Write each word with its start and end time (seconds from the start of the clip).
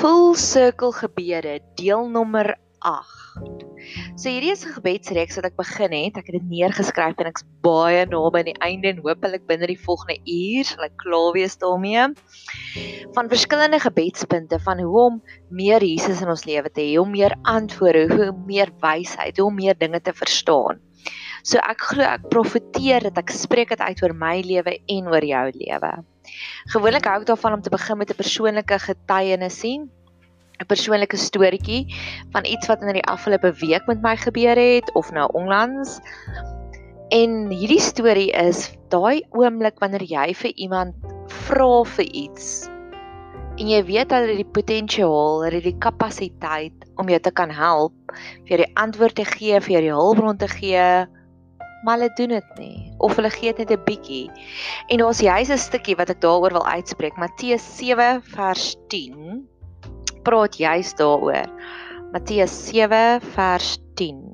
Full 0.00 0.32
circle 0.40 0.94
gebede 0.96 1.58
deel 1.76 2.06
nommer 2.08 2.54
8. 2.88 3.64
So 4.16 4.30
hierdie 4.32 4.52
is 4.54 4.62
'n 4.64 4.72
gebedsreeks 4.72 5.36
wat 5.36 5.48
ek 5.48 5.58
begin 5.60 5.92
het. 5.92 6.16
Ek 6.16 6.30
het 6.30 6.36
dit 6.38 6.46
neergeskryf 6.48 7.20
en 7.20 7.28
ek's 7.28 7.44
baie 7.60 8.06
naby 8.08 8.38
aan 8.38 8.48
die 8.48 8.62
einde 8.64 8.88
en 8.88 9.02
hopelik 9.04 9.44
binne 9.44 9.66
die 9.68 9.76
volgende 9.76 10.16
uur 10.24 10.64
sal 10.64 10.86
ek 10.88 10.96
klaar 11.04 11.36
wees 11.36 11.58
daarmee. 11.60 12.06
Van 13.12 13.28
verskillende 13.28 13.80
gebedspunte 13.84 14.58
van 14.58 14.80
hoe 14.80 15.00
om 15.04 15.22
meer 15.50 15.84
Jesus 15.84 16.22
in 16.24 16.32
ons 16.32 16.46
lewe 16.48 16.70
te 16.72 16.80
hê, 16.80 16.96
hoe 16.96 17.04
meer 17.04 17.36
antwoorde, 17.42 18.08
hoe 18.08 18.32
meer 18.46 18.72
wysheid, 18.80 19.36
hoe 19.36 19.52
meer 19.52 19.76
dinge 19.76 20.00
te 20.00 20.16
verstaan. 20.16 20.80
So 21.42 21.58
ek 21.58 21.80
glo 21.92 22.08
ek 22.08 22.30
profeteer 22.32 23.04
dat 23.04 23.18
ek 23.18 23.36
spreek 23.36 23.68
dit 23.68 23.80
uit 23.80 24.02
oor 24.02 24.16
my 24.16 24.40
lewe 24.40 24.78
en 24.88 25.12
oor 25.12 25.24
jou 25.24 25.50
lewe. 25.60 25.92
Gewoonlik 26.74 27.04
hou 27.04 27.20
ek 27.20 27.26
daarvan 27.26 27.58
om 27.58 27.62
te 27.62 27.70
begin 27.70 27.98
met 27.98 28.10
'n 28.10 28.16
persoonlike 28.16 28.78
getuienis. 28.78 29.62
'n 29.64 30.66
persoonlike 30.66 31.16
storieetjie 31.16 31.88
van 32.32 32.44
iets 32.44 32.66
wat 32.68 32.82
in 32.82 32.92
die 32.92 33.06
afgelope 33.08 33.52
week 33.60 33.86
met 33.86 34.02
my 34.02 34.16
gebeur 34.16 34.56
het 34.56 34.94
of 34.94 35.10
nou 35.10 35.28
onlangs. 35.32 36.00
En 37.08 37.48
hierdie 37.48 37.80
storie 37.80 38.30
is 38.32 38.70
daai 38.88 39.22
oomblik 39.30 39.80
wanneer 39.80 40.02
jy 40.02 40.34
vir 40.34 40.52
iemand 40.56 40.94
vra 41.26 41.84
vir 41.84 42.04
iets 42.04 42.68
en 43.60 43.68
jy 43.68 43.80
weet 43.84 44.12
hulle 44.14 44.38
die 44.38 44.48
potensiaal, 44.56 45.42
hulle 45.44 45.60
die 45.60 45.76
kapasiteit 45.84 46.86
om 47.00 47.10
jou 47.12 47.18
te 47.20 47.32
kan 47.36 47.50
help, 47.52 47.94
vir 48.46 48.54
jou 48.54 48.58
die 48.62 48.70
antwoord 48.80 49.18
te 49.18 49.26
gee, 49.28 49.60
vir 49.60 49.74
jou 49.76 49.82
die 49.84 49.92
hulpbron 49.92 50.38
te 50.40 50.48
gee, 50.48 50.84
maar 51.82 51.98
hulle 51.98 52.12
doen 52.16 52.28
dit 52.28 52.58
nie 52.58 52.92
of 52.98 53.16
hulle 53.16 53.30
gee 53.30 53.52
net 53.58 53.70
'n 53.70 53.84
bietjie. 53.84 54.30
En 54.88 54.98
daar's 54.98 55.20
juis 55.20 55.50
'n 55.50 55.58
stukkie 55.58 55.96
wat 55.96 56.10
ek 56.10 56.20
daaroor 56.20 56.52
wil 56.52 56.66
uitspreek, 56.66 57.16
Matteus 57.16 57.76
7 57.76 58.22
vers 58.22 58.76
10 58.88 59.48
praat 60.22 60.56
juis 60.56 60.94
daaroor. 60.94 61.48
Matteus 62.12 62.66
7 62.68 63.20
vers 63.20 63.78
10. 63.94 64.29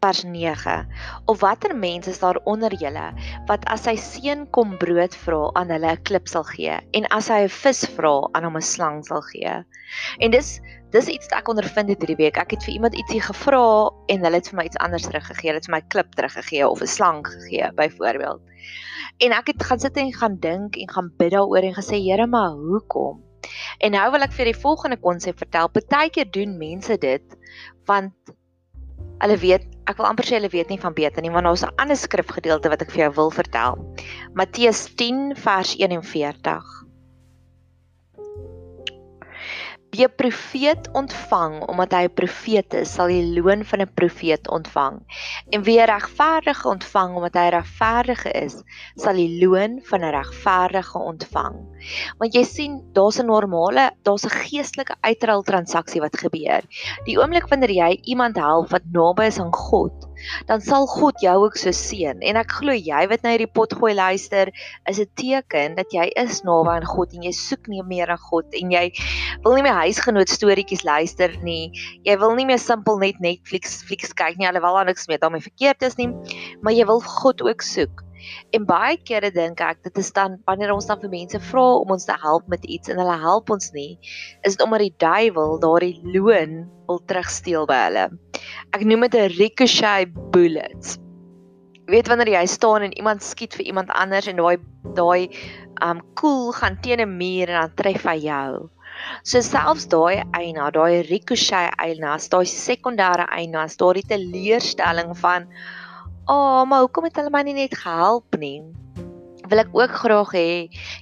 Vers 0.00 0.22
9. 0.24 0.88
Of 1.26 1.40
watter 1.40 1.76
mens 1.76 2.06
is 2.06 2.18
daar 2.18 2.40
onder 2.44 2.72
julle 2.74 3.06
wat 3.46 3.64
as 3.68 3.84
sy 3.84 3.96
seun 4.00 4.46
kom 4.56 4.76
brood 4.80 5.14
vra 5.24 5.40
aan 5.60 5.72
hulle 5.74 5.92
'n 5.92 6.02
klip 6.08 6.28
sal 6.28 6.44
gee 6.48 6.76
en 6.96 7.08
as 7.16 7.28
hy 7.28 7.40
'n 7.44 7.52
vis 7.62 7.84
vra 7.96 8.14
aan 8.32 8.44
hom 8.48 8.56
'n 8.56 8.70
slang 8.74 9.04
sal 9.04 9.22
gee? 9.32 9.54
En 10.20 10.30
dis 10.30 10.60
dis 10.90 11.08
iets 11.08 11.28
wat 11.30 11.38
ek 11.38 11.48
ondervind 11.48 11.88
het 11.88 12.00
hierdie 12.02 12.16
week. 12.16 12.36
Ek 12.38 12.50
het 12.50 12.64
vir 12.64 12.74
iemand 12.74 12.94
ietsie 12.94 13.20
gevra 13.20 13.90
en 14.08 14.24
hulle 14.24 14.36
het 14.40 14.48
vir 14.48 14.56
my 14.56 14.64
iets 14.64 14.80
anders 14.80 15.06
teruggegee. 15.06 15.50
Hulle 15.50 15.60
het 15.60 15.68
vir 15.70 15.76
my 15.76 15.84
klip 15.88 16.14
teruggegee 16.14 16.68
of 16.68 16.80
'n 16.80 16.86
slang 16.86 17.26
gegee 17.26 17.72
byvoorbeeld. 17.72 18.40
En 19.18 19.32
ek 19.32 19.46
het 19.46 19.62
gaan 19.62 19.78
sit 19.78 19.96
en 19.96 20.12
gaan 20.12 20.36
dink 20.40 20.76
en 20.76 20.88
gaan 20.90 21.12
bid 21.16 21.32
daaroor 21.32 21.62
en 21.62 21.74
gesê 21.74 22.00
Here, 22.00 22.26
maar 22.26 22.50
hoekom? 22.50 23.22
En 23.78 23.92
nou 23.92 24.10
wil 24.10 24.22
ek 24.22 24.32
vir 24.32 24.44
die 24.44 24.60
volgende 24.62 24.96
konsep 24.96 25.38
vertel. 25.38 25.68
Partykeer 25.68 26.30
doen 26.30 26.58
mense 26.58 26.98
dit 26.98 27.36
want 27.84 28.12
hulle 29.20 29.36
weet, 29.40 29.64
ek 29.90 29.98
wil 30.00 30.08
amper 30.08 30.26
sê 30.26 30.38
hulle 30.38 30.50
weet 30.52 30.70
nie 30.72 30.80
van 30.80 30.96
beter 30.96 31.22
nie, 31.22 31.32
want 31.34 31.48
daar's 31.48 31.64
'n 31.64 31.74
ander 31.82 31.96
skrifgedeelte 31.96 32.72
wat 32.72 32.82
ek 32.82 32.90
vir 32.90 33.04
jou 33.04 33.12
wil 33.14 33.30
vertel. 33.30 33.78
Matteus 34.34 34.86
10 34.96 35.36
vers 35.36 35.74
41. 35.76 36.64
Wie 39.90 40.04
'n 40.06 40.14
profeet 40.16 40.88
ontvang 40.92 41.54
omdat 41.66 41.92
hy 41.92 42.02
'n 42.06 42.14
profeet 42.14 42.74
is, 42.74 42.92
sal 42.94 43.08
die 43.10 43.26
loon 43.34 43.64
van 43.64 43.80
'n 43.82 43.94
profeet 43.94 44.48
ontvang. 44.48 45.00
En 45.50 45.62
wie 45.66 45.80
'n 45.80 45.90
regverdige 45.90 46.68
ontvang 46.68 47.16
omdat 47.16 47.34
hy 47.34 47.48
regverdige 47.48 48.30
is, 48.30 48.62
sal 48.94 49.14
die 49.14 49.40
loon 49.42 49.80
van 49.82 50.00
'n 50.00 50.14
regverdige 50.14 50.98
ontvang. 50.98 51.56
Want 52.18 52.34
jy 52.34 52.44
sien, 52.44 52.82
daar's 52.92 53.18
'n 53.18 53.26
normale, 53.26 53.90
daar's 54.02 54.24
'n 54.24 54.36
geestelike 54.46 54.94
uitruil 55.00 55.42
transaksie 55.42 56.00
wat 56.00 56.16
gebeur. 56.16 56.62
Die 57.04 57.18
oomblik 57.18 57.48
wanneer 57.48 57.74
jy 57.74 57.98
iemand 58.02 58.36
help 58.36 58.70
wat 58.70 58.82
naby 58.92 59.24
is 59.26 59.38
aan 59.38 59.54
God, 59.54 60.06
dan 60.46 60.60
sal 60.64 60.86
God 60.90 61.20
jou 61.24 61.36
ook 61.44 61.56
so 61.56 61.72
seën. 61.74 62.20
En 62.20 62.40
ek 62.40 62.52
glo 62.60 62.74
jy 62.74 63.02
wat 63.10 63.22
nou 63.24 63.32
hierdie 63.34 63.50
pot 63.50 63.72
gooi 63.72 63.94
luister, 63.94 64.52
is 64.88 65.00
'n 65.00 65.08
teken 65.14 65.76
dat 65.76 65.92
jy 65.92 66.10
is 66.16 66.42
naby 66.42 66.76
aan 66.76 66.86
God 66.86 67.14
en 67.14 67.22
jy 67.22 67.32
soek 67.32 67.68
nie 67.68 67.82
meer 67.82 68.10
aan 68.10 68.24
God 68.30 68.46
en 68.54 68.70
jy 68.70 68.92
wil 69.44 69.54
nie 69.54 69.62
meer 69.62 69.80
huisgenoot 69.86 70.28
storieetjies 70.28 70.84
luister 70.84 71.30
nie. 71.42 71.72
Jy 72.04 72.18
wil 72.18 72.34
nie 72.34 72.46
meer 72.46 72.58
simpel 72.58 72.98
net 72.98 73.20
Netflix 73.20 73.82
flieks 73.82 74.12
kyk 74.12 74.38
nie 74.38 74.48
alhoewel 74.48 74.74
daar 74.74 74.86
niks 74.86 75.08
mee 75.08 75.18
daarmee 75.18 75.40
verkeerd 75.40 75.82
is 75.82 75.96
nie, 75.96 76.10
maar 76.62 76.72
jy 76.72 76.86
wil 76.86 77.00
God 77.00 77.42
ook 77.42 77.62
soek. 77.62 78.09
En 78.56 78.66
baie 78.68 78.96
kere 78.96 79.30
dink 79.34 79.60
ek 79.64 79.82
dit 79.86 80.00
is 80.02 80.10
dan 80.16 80.38
wanneer 80.48 80.72
ons 80.74 80.86
dan 80.86 81.00
vir 81.02 81.12
mense 81.12 81.40
vra 81.50 81.66
om 81.82 81.94
ons 81.96 82.08
te 82.08 82.16
help 82.22 82.48
met 82.52 82.64
iets 82.64 82.92
en 82.92 83.00
hulle 83.02 83.18
help 83.22 83.50
ons 83.50 83.70
nie, 83.76 83.98
is 84.44 84.56
dit 84.56 84.64
omdat 84.64 84.84
die 84.86 84.94
duiwel 85.04 85.58
daardie 85.62 86.00
loon 86.16 86.64
wil 86.88 87.00
terugsteel 87.06 87.68
by 87.70 87.78
hulle. 87.86 88.08
Ek 88.76 88.84
noem 88.84 89.06
dit 89.08 89.20
'n 89.20 89.36
ricochet 89.38 90.12
bullets. 90.34 90.98
Jy 91.86 91.96
weet 91.96 92.08
wanneer 92.08 92.34
jy 92.38 92.46
staan 92.46 92.82
en 92.86 92.98
iemand 92.98 93.22
skiet 93.22 93.54
vir 93.54 93.66
iemand 93.66 93.90
anders 93.90 94.26
en 94.30 94.36
daai 94.36 94.58
daai 94.94 95.30
um 95.82 96.00
koel 96.14 96.52
gaan 96.52 96.76
teen 96.82 97.00
'n 97.00 97.16
muur 97.18 97.48
en 97.48 97.60
dan 97.60 97.74
tref 97.76 98.04
hy 98.04 98.18
jou. 98.26 98.70
So 99.24 99.40
selfs 99.40 99.86
daai 99.92 100.22
eina, 100.36 100.70
daai 100.70 101.02
ricochet 101.08 101.74
eina, 101.78 102.16
daai 102.34 102.46
sekondêre 102.46 103.26
eina, 103.36 103.66
daai 103.82 104.02
teleurstelling 104.12 105.14
van 105.22 105.48
"Ag, 106.30 106.36
oh, 106.36 106.62
maar 106.70 106.84
hoekom 106.84 107.08
het 107.08 107.16
hulle 107.18 107.30
my 107.34 107.42
nie 107.42 107.56
net 107.56 107.74
gehelp 107.74 108.36
nie?" 108.38 108.62
Wil 109.50 109.62
ek 109.64 109.72
ook 109.74 109.94
graag 110.02 110.30
hê 110.36 110.50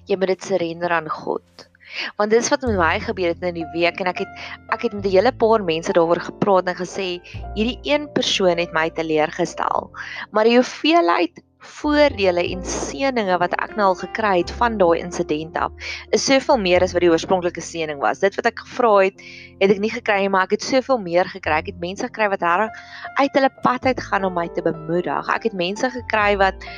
jy 0.09 0.17
moet 0.17 0.33
dit 0.33 0.45
surrender 0.45 0.95
aan 0.97 1.09
God. 1.13 1.69
Want 2.17 2.33
dis 2.33 2.49
wat 2.49 2.65
met 2.65 2.79
my 2.81 2.97
gebeur 3.01 3.35
het 3.35 3.45
in 3.45 3.59
die 3.59 3.67
week 3.75 4.01
en 4.01 4.09
ek 4.09 4.23
het 4.25 4.47
ek 4.73 4.87
het 4.87 4.97
met 4.97 5.05
'n 5.05 5.13
hele 5.13 5.33
paar 5.33 5.65
mense 5.65 5.93
daaroor 5.93 6.21
gepraat 6.31 6.69
en 6.73 6.81
gesê 6.81 7.21
hierdie 7.57 7.79
een 7.85 8.09
persoon 8.13 8.57
het 8.57 8.73
my 8.73 8.89
teleurgestel. 8.91 9.91
Maar 10.33 10.45
die 10.45 10.57
hoeveelheid 10.57 11.43
voordele 11.59 12.45
en 12.53 12.63
seëninge 12.65 13.39
wat 13.43 13.55
ek 13.59 13.75
nou 13.79 13.91
al 13.93 13.99
gekry 13.99 14.35
het 14.41 14.53
van 14.61 14.79
daai 14.79 15.01
insident 15.01 15.57
af 15.59 15.91
is 16.15 16.25
soveel 16.25 16.61
meer 16.63 16.85
as 16.87 16.95
wat 16.95 17.03
die 17.03 17.11
oorspronklike 17.11 17.63
seëning 17.65 17.99
was. 18.03 18.23
Dit 18.23 18.39
wat 18.39 18.51
ek 18.51 18.63
gevra 18.65 18.93
het, 19.09 19.25
het 19.59 19.75
ek 19.75 19.83
nie 19.83 19.93
gekry 19.93 20.21
nie, 20.23 20.31
maar 20.33 20.47
ek 20.49 20.59
het 20.59 20.67
soveel 20.67 21.01
meer 21.03 21.29
gekry. 21.31 21.59
Ek 21.63 21.73
het 21.73 21.83
mense 21.83 22.07
gekry 22.07 22.31
wat 22.35 22.45
reg 22.47 22.85
uit 23.19 23.41
hulle 23.41 23.51
pad 23.65 23.91
uit 23.91 24.01
gaan 24.11 24.29
om 24.29 24.39
my 24.39 24.47
te 24.55 24.63
bemoedig. 24.63 25.33
Ek 25.35 25.51
het 25.51 25.59
mense 25.59 25.91
gekry 25.99 26.37
wat 26.41 26.69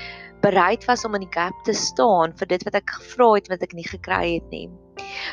bereid 0.43 0.84
was 0.89 1.05
om 1.05 1.15
in 1.15 1.27
die 1.27 1.34
gap 1.34 1.56
te 1.65 1.75
staan 1.77 2.33
vir 2.39 2.47
dit 2.55 2.62
wat 2.69 2.78
ek 2.81 2.95
gevra 2.99 3.34
het 3.37 3.51
wat 3.53 3.62
ek 3.67 3.75
nie 3.77 3.87
gekry 3.89 4.37
het 4.39 4.49
nie. 4.55 4.69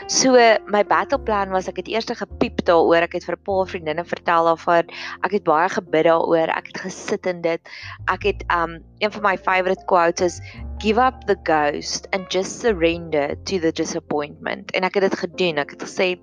So 0.07 0.35
my 0.71 0.83
battle 0.83 1.19
plan 1.19 1.51
was 1.51 1.67
ek 1.67 1.81
het 1.81 1.89
eers 1.91 2.07
gepiep 2.19 2.63
daaroor. 2.67 3.03
Ek 3.05 3.17
het 3.17 3.25
vir 3.27 3.35
'n 3.35 3.45
paar 3.45 3.67
vriendinne 3.67 4.05
vertel 4.05 4.45
daarvan. 4.49 4.89
Ek 5.23 5.31
het 5.31 5.43
baie 5.43 5.69
gebid 5.69 6.05
daaroor. 6.05 6.49
Ek 6.49 6.67
het 6.67 6.79
gesit 6.85 7.25
in 7.25 7.41
dit. 7.41 7.61
Ek 8.07 8.23
het 8.23 8.43
um 8.51 8.79
een 8.99 9.11
van 9.11 9.23
my 9.23 9.37
favourite 9.37 9.85
quotes 9.85 10.21
is 10.21 10.41
give 10.79 10.99
up 10.99 11.25
the 11.27 11.37
ghost 11.43 12.07
and 12.11 12.31
just 12.31 12.59
surrender 12.61 13.35
to 13.43 13.59
the 13.59 13.71
disappointment. 13.71 14.71
En 14.71 14.83
ek 14.83 14.93
het 14.95 15.09
dit 15.09 15.19
gedoen. 15.19 15.57
Ek 15.57 15.71
het 15.71 15.83
gesê 15.83 16.19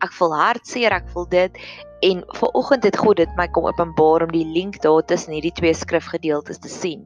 ek 0.00 0.12
voel 0.12 0.34
hartseer, 0.34 0.92
ek 0.92 1.08
voel 1.08 1.28
dit 1.28 1.58
En 2.02 2.24
ver 2.34 2.48
oggend 2.58 2.82
het 2.82 2.96
God 2.98 3.20
dit 3.20 3.34
my 3.38 3.44
kom 3.54 3.68
openbaar 3.70 4.24
om 4.24 4.32
die 4.34 4.46
link 4.46 4.80
daar 4.82 5.04
tussen 5.06 5.36
hierdie 5.36 5.52
twee 5.54 5.74
skrifgedeeltes 5.74 6.58
te 6.58 6.70
sien. 6.70 7.04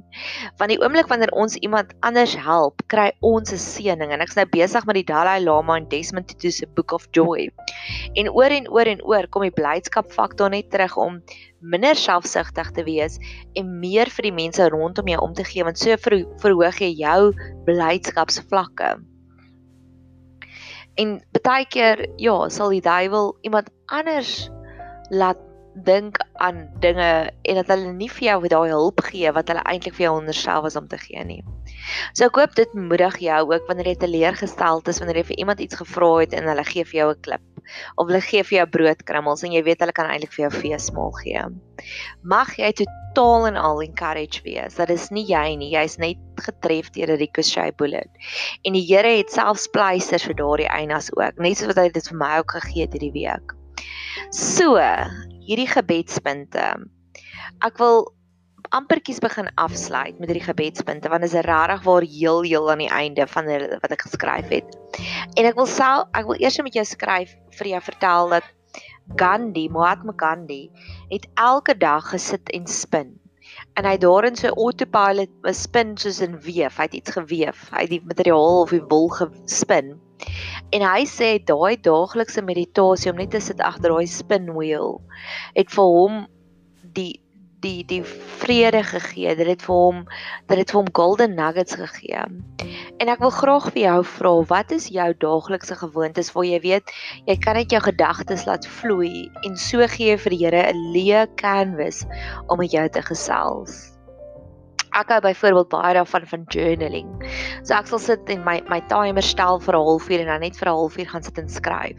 Want 0.57 0.73
die 0.73 0.79
oomblik 0.81 1.11
wanneer 1.13 1.35
ons 1.37 1.59
iemand 1.61 1.93
anders 2.01 2.33
help, 2.41 2.81
kry 2.89 3.11
ons 3.21 3.53
'n 3.53 3.61
seëning 3.61 4.15
en 4.17 4.25
ek's 4.25 4.39
nou 4.41 4.47
besig 4.49 4.87
met 4.87 4.97
die 4.97 5.05
Dalai 5.05 5.45
Lama 5.45 5.77
en 5.77 5.89
Desmond 5.89 6.29
Tutu 6.29 6.51
se 6.51 6.67
Book 6.67 6.93
of 6.97 7.05
Joy. 7.13 7.51
En 8.15 8.31
oor 8.33 8.49
en 8.49 8.71
oor 8.73 8.89
en 8.89 9.05
oor 9.05 9.29
kom 9.29 9.43
die 9.43 9.53
blydskap 9.53 10.13
faktor 10.13 10.49
net 10.51 10.71
terug 10.71 10.97
om 10.97 11.21
minder 11.61 11.95
selfsugtig 11.95 12.73
te 12.73 12.85
wees 12.85 13.19
en 13.53 13.79
meer 13.81 14.09
vir 14.09 14.23
die 14.23 14.33
mense 14.33 14.69
rondom 14.69 15.09
jou 15.09 15.21
om 15.21 15.35
te 15.35 15.45
gee 15.45 15.65
want 15.65 15.79
so 15.79 15.97
verhoog 15.97 16.81
jy 16.81 16.93
jou 16.97 17.35
blydskapsvlakke. 17.69 18.97
En 20.97 21.21
baie 21.45 21.67
keer 21.69 22.07
ja, 22.17 22.49
sal 22.49 22.71
die 22.71 22.81
duiwel 22.81 23.37
iemand 23.45 23.69
anders 23.93 24.49
laat 25.11 25.39
dink 25.85 26.17
aan 26.41 26.71
dinge 26.81 27.31
en 27.43 27.59
dat 27.61 27.69
hulle 27.69 27.93
nie 27.93 28.09
vir 28.09 28.25
jou 28.31 28.37
daai 28.49 28.71
hulp 28.73 29.03
gee 29.11 29.33
wat 29.37 29.51
hulle 29.53 29.65
eintlik 29.69 29.97
vir 29.99 30.07
jou 30.07 30.15
onderself 30.17 30.65
was 30.65 30.77
om 30.77 30.87
te 30.89 30.99
gee 31.01 31.25
nie. 31.25 31.43
So 32.17 32.31
ek 32.31 32.39
hoop 32.41 32.55
dit 32.57 32.73
moedig 32.75 33.19
jou 33.27 33.43
ook 33.51 33.69
wanneer 33.69 33.93
jy 33.93 33.99
teleurgestel 34.01 34.81
is 34.89 35.03
wanneer 35.03 35.21
jy 35.21 35.27
vir 35.33 35.43
iemand 35.45 35.61
iets 35.61 35.77
gevra 35.83 36.15
het 36.23 36.33
en 36.37 36.49
hulle 36.49 36.65
gee 36.65 36.85
vir 36.85 37.01
jou 37.03 37.11
'n 37.13 37.21
klip 37.21 37.45
of 37.97 38.07
hulle 38.07 38.21
gee 38.23 38.43
vir 38.43 38.59
jou 38.59 38.67
broodkrummels 38.79 39.43
en 39.45 39.53
jy 39.53 39.63
weet 39.67 39.83
hulle 39.83 39.93
kan 39.93 40.09
eintlik 40.11 40.33
vir 40.33 40.47
jou 40.47 40.53
feesmaal 40.63 41.13
gee. 41.21 41.43
Mag 42.23 42.57
jy 42.57 42.73
totaal 42.81 43.47
en 43.51 43.57
al 43.57 43.83
encourage 43.83 44.43
wees. 44.45 44.79
Dat 44.79 44.91
is 44.91 45.11
nie 45.11 45.27
jy 45.27 45.57
nie, 45.57 45.73
jy's 45.75 45.99
net 45.99 46.17
getref 46.47 46.91
deur 46.95 47.13
'n 47.13 47.19
ricochet 47.19 47.77
bullet. 47.77 48.11
En 48.65 48.73
die 48.73 48.87
Here 48.87 49.17
het 49.19 49.31
selfs 49.31 49.69
pleisters 49.69 50.25
vir 50.25 50.35
daardie 50.35 50.71
einas 50.71 51.11
ook, 51.13 51.39
net 51.39 51.59
soos 51.59 51.75
wat 51.75 51.77
hy 51.77 51.89
dit 51.91 52.09
vir 52.09 52.19
my 52.19 52.39
ook 52.39 52.51
gegee 52.51 52.83
het 52.87 52.93
hierdie 52.93 53.13
week. 53.13 53.57
So, 54.31 54.77
hierdie 55.47 55.69
gebedspunte. 55.71 56.67
Ek 57.65 57.79
wil 57.79 58.07
ampertjies 58.75 59.21
begin 59.23 59.47
afsluit 59.63 60.19
met 60.19 60.31
hierdie 60.31 60.47
gebedspunte 60.47 61.11
want 61.13 61.23
dit 61.23 61.31
is 61.31 61.47
regtig 61.47 61.85
waar 61.87 62.03
heel 62.03 62.43
heel 62.43 62.71
aan 62.73 62.83
die 62.83 62.91
einde 62.91 63.27
van 63.31 63.47
wat 63.83 63.95
ek 63.95 64.07
geskryf 64.09 64.51
het. 64.51 64.77
En 65.39 65.47
ek 65.47 65.59
wil 65.59 65.69
self 65.71 66.11
ek 66.19 66.27
wil 66.27 66.41
eers 66.43 66.59
met 66.67 66.75
jou 66.75 66.85
skryf 66.85 67.37
vir 67.61 67.73
jou 67.75 67.83
vertel 67.91 68.35
dat 68.35 68.53
Gandhi, 69.17 69.69
Mahatma 69.71 70.13
Gandhi, 70.19 70.67
het 71.13 71.29
elke 71.39 71.77
dag 71.79 72.11
gesit 72.11 72.51
en 72.51 72.67
spin. 72.67 73.15
En 73.79 73.87
hy 73.87 73.95
daarin 74.03 74.35
sy 74.37 74.51
autopilot 74.51 75.31
spin 75.55 75.95
soos 75.97 76.19
'n 76.21 76.35
weef, 76.43 76.77
hy 76.77 76.89
het 76.89 76.99
iets 76.99 77.15
geweef, 77.15 77.69
hy 77.71 77.85
het 77.87 77.93
die 77.95 78.03
materiaal 78.03 78.63
of 78.65 78.75
die 78.75 78.83
wol 78.83 79.09
gespin. 79.09 79.95
En 80.75 80.83
hy 80.83 81.05
sê 81.07 81.37
daai 81.39 81.77
daaglikse 81.83 82.43
meditasie 82.43 83.13
om 83.13 83.21
net 83.21 83.31
te 83.35 83.41
sit 83.41 83.61
agter 83.61 83.95
daai 83.95 84.09
spinwheel 84.11 84.99
het 85.55 85.71
vir 85.71 85.95
hom 85.99 86.27
die 86.97 87.15
die 87.67 87.85
die 87.89 88.03
vrede 88.41 88.83
gegee. 88.85 89.35
Dit 89.39 89.49
het 89.49 89.65
vir 89.67 89.75
hom 89.75 90.05
dit 90.51 90.71
vir 90.71 90.79
hom 90.81 90.93
golden 90.99 91.35
nuggets 91.39 91.79
gegee. 91.79 92.23
En 93.01 93.13
ek 93.13 93.23
wil 93.25 93.35
graag 93.35 93.71
vir 93.73 93.83
jou 93.83 93.99
vra, 94.13 94.35
wat 94.53 94.77
is 94.77 94.89
jou 94.93 95.09
daaglikse 95.25 95.79
gewoontes 95.83 96.33
waar 96.37 96.49
jy 96.49 96.61
weet 96.65 96.95
jy 97.27 97.39
kan 97.43 97.59
net 97.59 97.75
jou 97.75 97.83
gedagtes 97.89 98.47
laat 98.49 98.69
vloei 98.79 99.29
en 99.47 99.59
so 99.61 99.87
gee 99.97 100.17
vir 100.17 100.37
die 100.37 100.43
Here 100.45 100.63
'n 100.71 100.87
leë 100.95 101.27
canvas 101.41 102.05
om 102.47 102.59
met 102.59 102.73
jou 102.73 102.89
te 102.89 103.03
gesels? 103.03 103.96
Ek 104.97 105.11
hou 105.13 105.19
byvoorbeeld 105.25 105.69
baie 105.73 105.95
daarvan 105.97 106.27
van 106.31 106.45
journaling. 106.53 107.09
So 107.67 107.75
ek 107.77 107.91
sal 107.91 108.01
sit 108.01 108.31
en 108.33 108.45
my 108.47 108.57
my 108.71 108.81
timer 108.91 109.25
stel 109.25 109.61
vir 109.61 109.77
'n 109.77 109.87
halfuur 109.89 110.21
en 110.25 110.31
dan 110.33 110.41
net 110.41 110.57
vir 110.57 110.69
'n 110.69 110.79
halfuur 110.81 111.09
gaan 111.13 111.23
sit 111.23 111.39
en 111.39 111.49
skryf. 111.49 111.99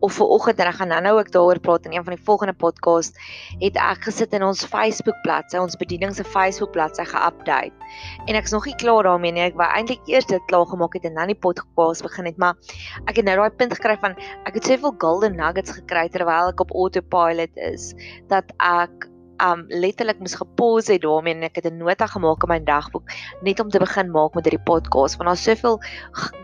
Of 0.00 0.18
vir 0.18 0.26
oggend 0.26 0.58
en 0.58 0.66
ek 0.66 0.74
gaan 0.80 0.88
nou-nou 0.88 1.18
ook 1.18 1.30
daaroor 1.30 1.60
praat 1.60 1.86
in 1.86 1.92
een 1.92 2.04
van 2.04 2.14
die 2.16 2.24
volgende 2.24 2.54
podcast, 2.54 3.14
het 3.60 3.76
ek 3.76 4.04
gesit 4.04 4.32
in 4.32 4.42
ons 4.42 4.64
Facebook 4.64 5.16
bladsy, 5.22 5.56
ons 5.58 5.76
bediening 5.76 6.14
se 6.14 6.24
Facebook 6.24 6.72
bladsy 6.72 7.04
ge-update. 7.04 7.74
En 8.26 8.34
ek's 8.34 8.52
nog 8.52 8.66
nie 8.66 8.76
klaar 8.76 9.02
daarmee 9.02 9.32
nie. 9.32 9.42
Ek 9.42 9.54
wou 9.54 9.68
eintlik 9.68 10.02
eers 10.08 10.26
dit 10.26 10.42
klaar 10.46 10.66
gemaak 10.66 10.94
het 10.94 11.04
en 11.04 11.14
dan 11.14 11.26
die 11.26 11.38
podcast 11.38 12.02
begin 12.02 12.26
het, 12.26 12.36
maar 12.36 12.54
ek 13.06 13.16
het 13.16 13.24
nou 13.24 13.36
daai 13.36 13.50
punt 13.50 13.74
gekry 13.74 13.96
van 14.00 14.16
ek 14.44 14.54
het 14.54 14.64
soveel 14.64 14.94
golden 14.98 15.36
nuggets 15.36 15.70
gekry 15.70 16.08
terwyl 16.08 16.48
ek 16.48 16.60
op 16.60 16.70
autopilot 16.70 17.50
is 17.56 17.94
dat 18.28 18.50
ek 18.58 19.13
um 19.42 19.64
letterlik 19.68 20.20
moes 20.20 20.36
gepause 20.38 20.92
het 20.92 21.02
daarmee 21.02 21.34
en 21.34 21.42
ek 21.42 21.56
het 21.56 21.66
'n 21.66 21.78
nota 21.78 22.06
gemaak 22.06 22.42
in 22.42 22.48
my 22.48 22.60
dagboek 22.60 23.10
net 23.42 23.60
om 23.60 23.70
te 23.70 23.78
begin 23.78 24.10
maak 24.10 24.34
met 24.34 24.44
hierdie 24.44 24.64
podcast 24.64 25.16
want 25.16 25.28
daar's 25.28 25.42
soveel 25.42 25.80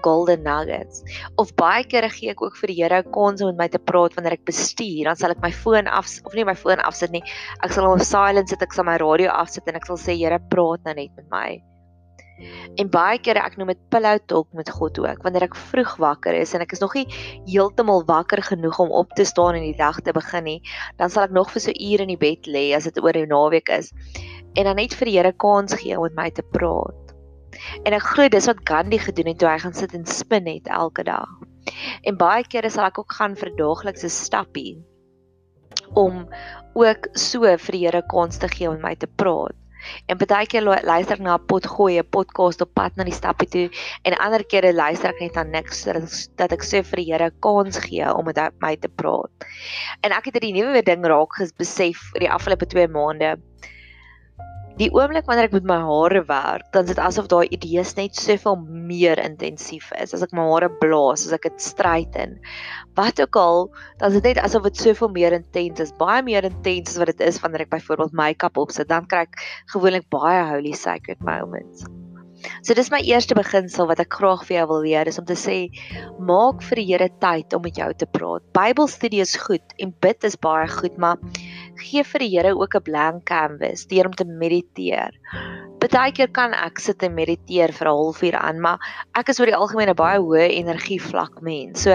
golden 0.03 0.43
nuggets. 0.43 1.03
Of 1.37 1.55
baie 1.55 1.85
kere 1.85 2.09
gee 2.09 2.31
ek 2.31 2.43
ook 2.43 2.57
vir 2.57 2.69
die 2.69 2.83
Here 2.83 3.03
'n 3.03 3.13
kans 3.13 3.43
om 3.43 3.49
met 3.49 3.59
my 3.59 3.69
te 3.69 3.79
praat 3.79 4.15
wanneer 4.15 4.33
ek 4.33 4.45
bestuur, 4.45 5.05
dan 5.05 5.17
sal 5.17 5.31
ek 5.31 5.43
my 5.43 5.53
foon 5.53 5.87
af 5.87 6.07
of 6.25 6.35
nie 6.35 6.45
my 6.45 6.55
foon 6.55 6.81
afsit 6.81 7.11
nie. 7.11 7.23
Ek 7.63 7.73
sal 7.73 7.85
hom 7.85 8.01
op 8.01 8.05
silent 8.05 8.49
sit, 8.49 8.63
ek 8.63 8.73
sal 8.73 8.85
my 8.85 8.97
radio 8.97 9.31
afsit 9.31 9.67
en 9.69 9.75
ek 9.75 9.87
sal 9.87 9.97
sê 9.97 10.17
Here, 10.17 10.39
praat 10.51 10.85
nou 10.85 10.95
net 10.95 11.11
met 11.17 11.31
my. 11.31 11.70
En 12.81 12.91
baie 12.91 13.19
kere 13.19 13.43
ek 13.45 13.57
noem 13.61 13.73
dit 13.75 13.83
pillow 13.93 14.17
talk 14.27 14.49
met 14.57 14.71
God 14.71 14.99
ook 15.03 15.23
wanneer 15.27 15.49
ek 15.49 15.59
vroeg 15.59 15.97
wakker 16.01 16.35
is 16.35 16.55
en 16.55 16.65
ek 16.65 16.73
is 16.73 16.83
nog 16.83 16.95
nie 16.95 17.07
heeltemal 17.47 18.05
wakker 18.09 18.43
genoeg 18.43 18.79
om 18.81 18.91
op 19.03 19.13
te 19.19 19.25
staan 19.29 19.59
en 19.59 19.67
die 19.67 19.77
dag 19.77 20.01
te 20.01 20.15
begin 20.17 20.45
nie, 20.45 20.61
dan 20.97 21.11
sal 21.11 21.29
ek 21.29 21.37
nog 21.37 21.51
vir 21.53 21.67
so 21.67 21.75
ure 21.75 22.07
in 22.07 22.15
die 22.15 22.21
bed 22.21 22.49
lê 22.49 22.71
as 22.77 22.89
dit 22.89 23.03
oor 23.03 23.17
'n 23.17 23.29
naweek 23.29 23.69
is 23.79 23.93
en 24.57 24.65
dan 24.65 24.77
net 24.77 24.95
vir 24.95 25.07
die 25.07 25.17
Here 25.19 25.33
kans 25.33 25.75
gee 25.79 25.97
om 25.97 26.03
met 26.03 26.17
my 26.17 26.31
te 26.31 26.43
praat. 26.43 27.15
En 27.85 27.95
ek 27.95 28.07
glo 28.15 28.29
dis 28.29 28.47
wat 28.47 28.63
Gandhi 28.67 28.99
gedoen 28.99 29.31
het 29.33 29.39
toe 29.39 29.49
hy 29.51 29.59
gaan 29.63 29.77
sit 29.77 29.95
en 29.95 30.07
spin 30.07 30.47
het 30.47 30.71
elke 30.71 31.05
dag. 31.07 31.31
En 32.09 32.19
baie 32.19 32.45
kere 32.47 32.71
sal 32.71 32.89
ek 32.89 32.99
ook 33.03 33.19
gaan 33.19 33.37
vir 33.39 33.53
daaglikse 33.59 34.11
stappie 34.11 34.79
om 35.99 36.27
ook 36.79 37.11
so 37.19 37.43
vir 37.43 37.77
die 37.77 37.85
Here 37.87 38.03
kans 38.11 38.39
te 38.39 38.49
gee 38.49 38.69
om 38.71 38.79
met 38.79 38.83
my 38.83 38.95
te 38.97 39.11
praat. 39.11 39.57
En 40.07 40.19
baie 40.21 40.47
keer 40.47 40.65
luister 40.65 41.17
ek 41.17 41.25
na 41.25 41.37
'n 41.37 41.47
pot 41.47 41.67
gooi, 41.67 41.99
'n 41.99 42.11
podcast 42.17 42.61
op 42.61 42.75
pad 42.75 42.97
na 42.97 43.05
die 43.05 43.17
stappie 43.17 43.49
toe 43.49 43.67
en 44.05 44.19
ander 44.19 44.45
kere 44.45 44.73
luister 44.73 45.11
ek 45.11 45.21
net 45.21 45.37
aan 45.37 45.51
niks 45.51 45.85
dat 46.37 46.53
ek 46.53 46.63
sê 46.63 46.83
vir 46.85 46.97
die 47.03 47.09
Here 47.13 47.31
kans 47.41 47.79
gee 47.79 48.07
om 48.15 48.25
met 48.25 48.39
my 48.61 48.77
te 48.77 48.89
praat. 48.89 49.31
En 50.03 50.13
ek 50.13 50.25
het 50.31 50.35
hierdie 50.35 50.57
nuwe 50.63 50.83
ding 50.83 51.05
raak 51.05 51.37
besef 51.59 51.99
oor 52.15 52.21
die 52.21 52.31
afgelope 52.31 52.67
2 52.67 52.89
maande 52.89 53.37
die 54.81 54.89
oomblik 54.97 55.27
wanneer 55.29 55.51
ek 55.51 55.57
met 55.59 55.67
my 55.69 55.77
hare 55.85 56.23
werk, 56.29 56.69
dan 56.73 56.87
is 56.87 56.95
dit 56.95 57.03
asof 57.05 57.29
daai 57.29 57.53
idees 57.53 57.93
net 57.99 58.17
soveel 58.17 58.57
meer 58.65 59.21
intensief 59.21 59.91
is. 60.01 60.15
As 60.17 60.25
ek 60.25 60.33
my 60.37 60.47
hare 60.49 60.71
blaas, 60.81 61.27
as 61.29 61.37
ek 61.37 61.51
dit 61.51 61.65
straighten, 61.65 62.39
wat 62.97 63.21
ook 63.21 63.37
al, 63.37 63.69
dan 64.01 64.11
is 64.11 64.21
dit 64.21 64.31
net 64.31 64.43
asof 64.45 64.65
dit 64.71 64.85
soveel 64.89 65.13
meer 65.13 65.37
intens 65.37 65.85
is, 65.85 65.95
baie 66.01 66.25
meer 66.25 66.49
intens 66.49 66.95
as 66.95 67.01
wat 67.03 67.13
dit 67.13 67.25
is 67.29 67.41
wanneer 67.45 67.67
ek 67.67 67.75
byvoorbeeld 67.77 68.17
make-up 68.17 68.61
opsit. 68.61 68.89
Dan 68.89 69.09
kry 69.11 69.27
ek 69.29 69.43
gewoonlik 69.75 70.09
baie 70.13 70.47
holy 70.55 70.73
sacred 70.77 71.21
moments. 71.27 71.85
So 72.65 72.75
dis 72.77 72.91
my 72.93 73.01
eerste 73.05 73.37
beginsel 73.37 73.89
wat 73.91 74.01
ek 74.01 74.15
graag 74.17 74.47
vir 74.49 74.57
jou 74.57 74.67
wil 74.73 74.85
leer, 74.87 75.09
is 75.11 75.19
om 75.21 75.27
te 75.29 75.37
sê 75.37 75.57
maak 76.25 76.65
vir 76.65 76.81
die 76.81 76.87
Here 76.91 77.09
tyd 77.23 77.57
om 77.57 77.65
met 77.67 77.77
jou 77.77 77.89
te 78.01 78.09
praat. 78.09 78.45
Bybelstudie 78.57 79.21
is 79.21 79.37
goed 79.45 79.77
en 79.79 79.93
bid 80.05 80.25
is 80.25 80.39
baie 80.41 80.69
goed, 80.73 80.97
maar 80.97 81.21
gee 81.81 82.05
vir 82.05 82.23
die 82.25 82.31
Here 82.31 82.53
ook 82.55 82.77
'n 82.77 82.87
blank 82.87 83.25
canvas 83.25 83.87
deur 83.87 84.07
om 84.07 84.15
te 84.15 84.25
mediteer. 84.25 85.13
Partykeer 85.81 86.29
kan 86.29 86.53
ek 86.53 86.79
sit 86.79 87.03
en 87.03 87.15
mediteer 87.15 87.73
vir 87.73 87.89
'n 87.89 87.97
halfuur 87.97 88.37
aan, 88.37 88.61
maar 88.61 88.79
ek 89.17 89.29
is 89.29 89.41
oor 89.41 89.47
die 89.47 89.57
algemeen 89.57 89.89
'n 89.89 89.97
baie 89.97 90.19
hoë 90.21 90.49
energie 90.61 91.01
vlak 91.01 91.41
mens. 91.41 91.83
So 91.83 91.91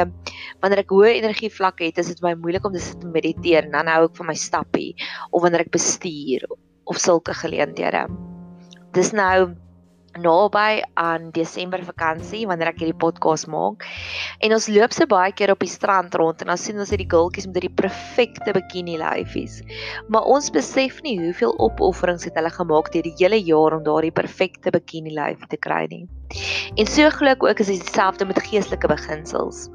wanneer 0.62 0.80
ek 0.80 0.90
hoë 0.90 1.22
energie 1.22 1.50
vlak 1.50 1.80
het, 1.80 1.98
is 1.98 2.08
dit 2.08 2.22
my 2.22 2.34
moeilik 2.34 2.66
om 2.66 2.74
te 2.74 2.80
sit 2.80 3.04
en 3.04 3.12
mediteer 3.12 3.66
en 3.66 3.72
dan 3.72 3.88
hou 3.88 4.06
ek 4.06 4.16
vir 4.16 4.26
my 4.26 4.34
stappie 4.34 4.96
of 5.32 5.42
wanneer 5.42 5.62
ek 5.62 5.72
bestuur 5.72 6.48
of 6.86 6.98
sulke 6.98 7.34
geleenthede. 7.34 8.08
Dis 8.94 9.12
nou 9.12 9.56
naby 10.22 10.82
aan 10.94 11.32
Desember 11.36 11.84
vakansie 11.84 12.46
wanneer 12.48 12.72
ek 12.72 12.82
hierdie 12.82 12.98
podcast 12.98 13.50
maak. 13.52 13.86
En 14.44 14.56
ons 14.56 14.68
loop 14.72 14.96
se 14.96 15.08
baie 15.12 15.34
keer 15.36 15.54
op 15.54 15.64
die 15.64 15.72
strand 15.72 16.16
rond 16.16 16.42
en 16.42 16.52
dan 16.54 16.62
sien 16.62 16.80
ons 16.80 16.92
hierdie 16.94 17.10
gultjies 17.12 17.48
met 17.50 17.60
hierdie 17.60 17.76
perfekte 17.82 18.56
bikini 18.56 18.98
lyfies. 19.02 19.62
Maar 20.08 20.28
ons 20.36 20.52
besef 20.56 21.02
nie 21.06 21.18
hoeveel 21.20 21.56
opofferings 21.68 22.28
het 22.28 22.38
hulle 22.40 22.54
gemaak 22.54 22.92
deur 22.94 23.08
die 23.08 23.18
hele 23.20 23.42
jaar 23.42 23.78
om 23.78 23.84
daardie 23.88 24.16
perfekte 24.16 24.74
bikini 24.76 25.16
lyf 25.16 25.48
te 25.52 25.60
kry 25.60 25.86
nie. 25.92 26.06
En 26.76 26.88
so 26.90 27.08
glo 27.14 27.32
ek 27.32 27.44
ook 27.46 27.62
is 27.62 27.70
dit 27.70 27.84
dieselfde 27.84 28.26
met 28.28 28.40
geestelike 28.48 28.90
beginsels. 28.90 29.68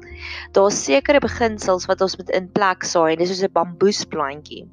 Daar's 0.53 0.77
sekere 0.83 1.21
beginsels 1.23 1.87
wat 1.89 2.01
ons 2.05 2.17
moet 2.19 2.29
in 2.37 2.49
plek 2.53 2.83
saai, 2.85 3.15
dis 3.17 3.31
soos 3.31 3.43
'n 3.47 3.53
bamboesplantjie. 3.55 4.67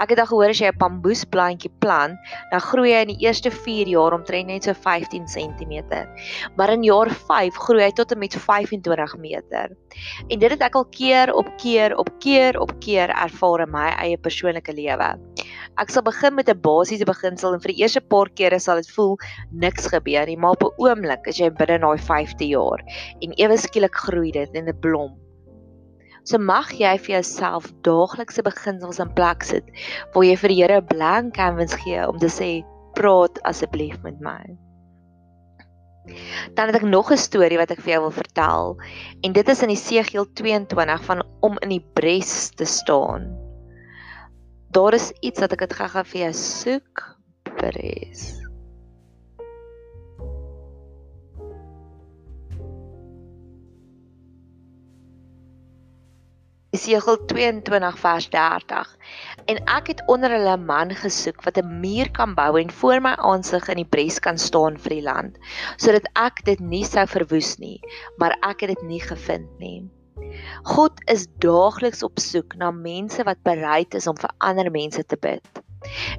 Ek 0.00 0.10
het 0.10 0.18
al 0.18 0.30
gehoor 0.30 0.50
as 0.50 0.60
jy 0.60 0.72
'n 0.72 0.78
bamboesplantjie 0.80 1.70
plant, 1.78 2.18
dan 2.50 2.60
groei 2.60 2.92
hy 2.94 3.02
in 3.06 3.12
die 3.14 3.26
eerste 3.26 3.50
4 3.50 3.86
jaar 3.86 4.16
omtrent 4.16 4.48
net 4.48 4.64
so 4.64 4.74
15 5.08 5.26
cm. 5.26 6.06
Maar 6.56 6.72
in 6.72 6.82
jaar 6.82 7.10
5 7.10 7.54
groei 7.54 7.82
hy 7.82 7.92
tot 7.92 8.12
en 8.12 8.18
met 8.18 8.34
25 8.34 9.16
meter. 9.16 9.76
En 10.28 10.38
dit 10.38 10.50
het 10.50 10.62
ek 10.62 10.74
al 10.74 10.86
keer 10.90 11.32
op 11.34 11.48
keer 11.56 11.96
op 11.96 12.10
keer 12.18 12.58
op 12.60 12.72
keer 12.80 13.08
ervaar 13.10 13.66
in 13.66 13.72
my 13.72 13.88
eie 13.98 14.18
persoonlike 14.18 14.72
lewe. 14.72 15.16
Ek 15.78 15.90
sal 15.90 16.02
begin 16.02 16.34
met 16.34 16.48
'n 16.48 16.60
basiese 16.60 17.04
beginsel 17.04 17.54
en 17.54 17.60
vir 17.60 17.72
die 17.72 17.82
eerste 17.82 18.00
paar 18.00 18.28
kere 18.28 18.58
sal 18.58 18.76
dit 18.76 18.90
voel 18.90 19.16
niks 19.52 19.86
gebeur 19.86 20.26
nie, 20.26 20.36
maar 20.36 20.50
op 20.50 20.64
'n 20.64 20.74
oomblik 20.78 21.28
as 21.28 21.38
jy 21.38 21.50
binne 21.50 21.78
daai 21.78 21.98
5de 21.98 22.48
jaar 22.48 22.82
en 23.22 23.32
ewe 23.38 23.56
skielik 23.56 23.94
groei 23.94 24.30
dit 24.32 24.50
en 24.54 24.64
dit 24.64 24.80
blom. 24.80 25.16
So 26.24 26.38
mag 26.38 26.72
jy 26.72 26.98
vir 26.98 27.14
jouself 27.14 27.72
daaglikse 27.82 28.42
beginsels 28.42 28.98
in 28.98 29.14
plek 29.14 29.42
sit 29.42 29.64
waar 30.12 30.24
jy 30.24 30.36
vir 30.36 30.48
die 30.48 30.62
Here 30.62 30.80
'n 30.80 30.86
blank 30.86 31.34
canvas 31.34 31.74
gee 31.74 32.08
om 32.08 32.18
te 32.18 32.26
sê 32.26 32.64
praat 32.98 33.38
asseblief 33.44 34.02
met 34.02 34.20
my. 34.20 34.67
Dan 36.54 36.66
het 36.66 36.80
ek 36.82 36.88
nog 36.88 37.12
'n 37.12 37.16
storie 37.16 37.58
wat 37.58 37.70
ek 37.70 37.80
vir 37.80 37.92
jou 37.92 38.00
wil 38.08 38.16
vertel 38.22 38.76
en 39.22 39.32
dit 39.32 39.48
is 39.48 39.62
in 39.62 39.74
Esegiel 39.74 40.26
22 40.32 41.04
van 41.04 41.22
om 41.40 41.58
in 41.62 41.68
die 41.68 41.84
bres 41.94 42.50
te 42.54 42.64
staan 42.64 43.48
daar 44.70 44.94
is 44.94 45.10
iets 45.20 45.40
wat 45.40 45.52
ek 45.56 45.64
dit 45.64 45.78
gaga 45.80 46.04
vir 46.04 46.20
jou 46.20 46.34
soek 46.36 47.04
pres. 47.58 48.47
Esegiel 56.78 57.18
22 57.26 57.96
vers 57.98 58.26
30 58.30 58.90
en 59.50 59.56
ek 59.74 59.88
het 59.90 60.02
onder 60.14 60.30
hulle 60.30 60.54
'n 60.56 60.66
man 60.66 60.94
gesoek 60.94 61.42
wat 61.46 61.58
'n 61.58 61.80
muur 61.82 62.10
kan 62.18 62.34
bou 62.38 62.52
en 62.60 62.70
voor 62.80 63.00
my 63.02 63.14
aansig 63.30 63.68
in 63.68 63.80
die 63.82 63.90
bres 63.94 64.18
kan 64.26 64.38
staan 64.38 64.78
vir 64.84 64.92
die 64.94 65.06
land 65.10 65.38
sodat 65.76 66.06
ek 66.14 66.44
dit 66.44 66.60
nie 66.60 66.84
sou 66.84 67.06
verwoes 67.06 67.58
nie 67.58 67.80
maar 68.16 68.36
ek 68.50 68.60
het 68.62 68.70
dit 68.74 68.82
nie 68.94 69.00
gevind 69.00 69.50
nie 69.58 69.90
God 70.62 71.00
is 71.14 71.26
daagliks 71.42 72.02
op 72.06 72.20
soek 72.22 72.54
na 72.60 72.70
mense 72.70 73.24
wat 73.26 73.42
bereid 73.48 73.94
is 73.94 74.06
om 74.06 74.16
vir 74.16 74.34
ander 74.38 74.70
mense 74.70 75.04
te 75.06 75.16
bid. 75.16 75.62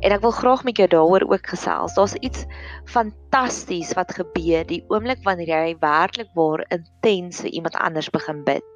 En 0.01 0.15
ek 0.15 0.23
wil 0.23 0.31
graag 0.31 0.63
met 0.63 0.79
jou 0.81 0.87
daaroor 0.87 1.27
ook 1.29 1.51
gesels. 1.53 1.95
Daar's 1.99 2.15
iets 2.23 2.45
fantasties 2.85 3.93
wat 3.99 4.15
gebeur 4.15 4.63
die 4.71 4.83
oomblik 4.87 5.23
wanneer 5.27 5.51
jy 5.51 5.77
werklik 5.83 6.31
waar 6.39 6.65
intens 6.71 7.43
vir 7.43 7.51
iemand 7.51 7.75
anders 7.75 8.09
begin 8.09 8.43
bid. 8.47 8.68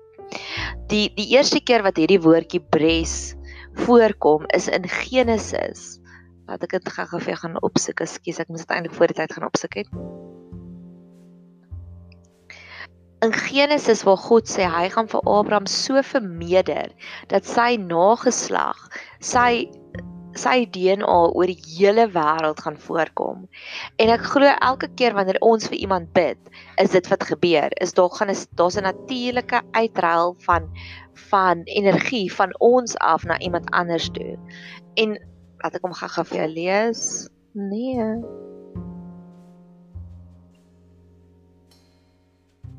Die 0.92 1.08
die 1.18 1.30
eerste 1.36 1.62
keer 1.64 1.84
wat 1.86 1.98
hierdie 1.98 2.22
woordjie 2.22 2.62
bres 2.74 3.36
voorkom 3.86 4.46
is 4.54 4.70
in 4.70 4.86
Genesis 4.88 5.94
Laat 6.44 6.64
ek 6.66 6.76
dit 6.76 6.90
gou-gou 6.92 7.22
vir 7.24 7.32
jou 7.32 7.40
gaan 7.40 7.62
opsoek. 7.64 8.02
Ekskuus, 8.04 8.42
ek 8.44 8.50
moes 8.52 8.66
dit 8.66 8.74
eintlik 8.76 8.96
voor 8.98 9.12
die 9.12 9.16
tyd 9.16 9.34
gaan 9.36 9.48
opsoek 9.48 9.78
het. 9.80 9.92
In 13.24 13.32
Genesis 13.32 14.04
waar 14.04 14.20
God 14.20 14.52
sê 14.52 14.68
hy 14.68 14.90
gaan 14.92 15.08
vir 15.08 15.24
Abraham 15.32 15.70
so 15.72 16.02
vermeerder 16.04 16.92
dat 17.32 17.48
sy 17.48 17.78
nageslag, 17.80 18.82
sy 19.24 19.72
sy 20.40 20.66
DNA 20.74 21.18
oor 21.34 21.50
die 21.50 21.60
hele 21.78 22.08
wêreld 22.14 22.60
gaan 22.66 22.78
voorkom. 22.78 23.46
En 24.02 24.14
ek 24.14 24.26
glo 24.34 24.50
elke 24.54 24.90
keer 24.98 25.16
wanneer 25.18 25.40
ons 25.46 25.68
vir 25.70 25.78
iemand 25.78 26.12
bid, 26.14 26.40
is 26.82 26.94
dit 26.96 27.08
wat 27.12 27.26
gebeur. 27.30 27.74
Is 27.84 27.94
daar 27.94 28.10
gaan 28.10 28.30
is 28.34 28.48
daar's 28.58 28.78
'n 28.78 28.84
natuurlike 28.84 29.62
uitruil 29.72 30.36
van 30.46 30.70
van 31.30 31.62
energie 31.64 32.34
van 32.34 32.52
ons 32.60 32.98
af 32.98 33.24
na 33.24 33.40
iemand 33.40 33.70
anders 33.72 34.10
toe. 34.10 34.38
En 34.96 35.20
laat 35.64 35.76
ek 35.76 35.86
hom 35.86 35.94
gou-gou 35.94 36.26
vir 36.26 36.38
jou 36.38 36.50
lees. 36.50 37.30
Nee. 37.54 38.04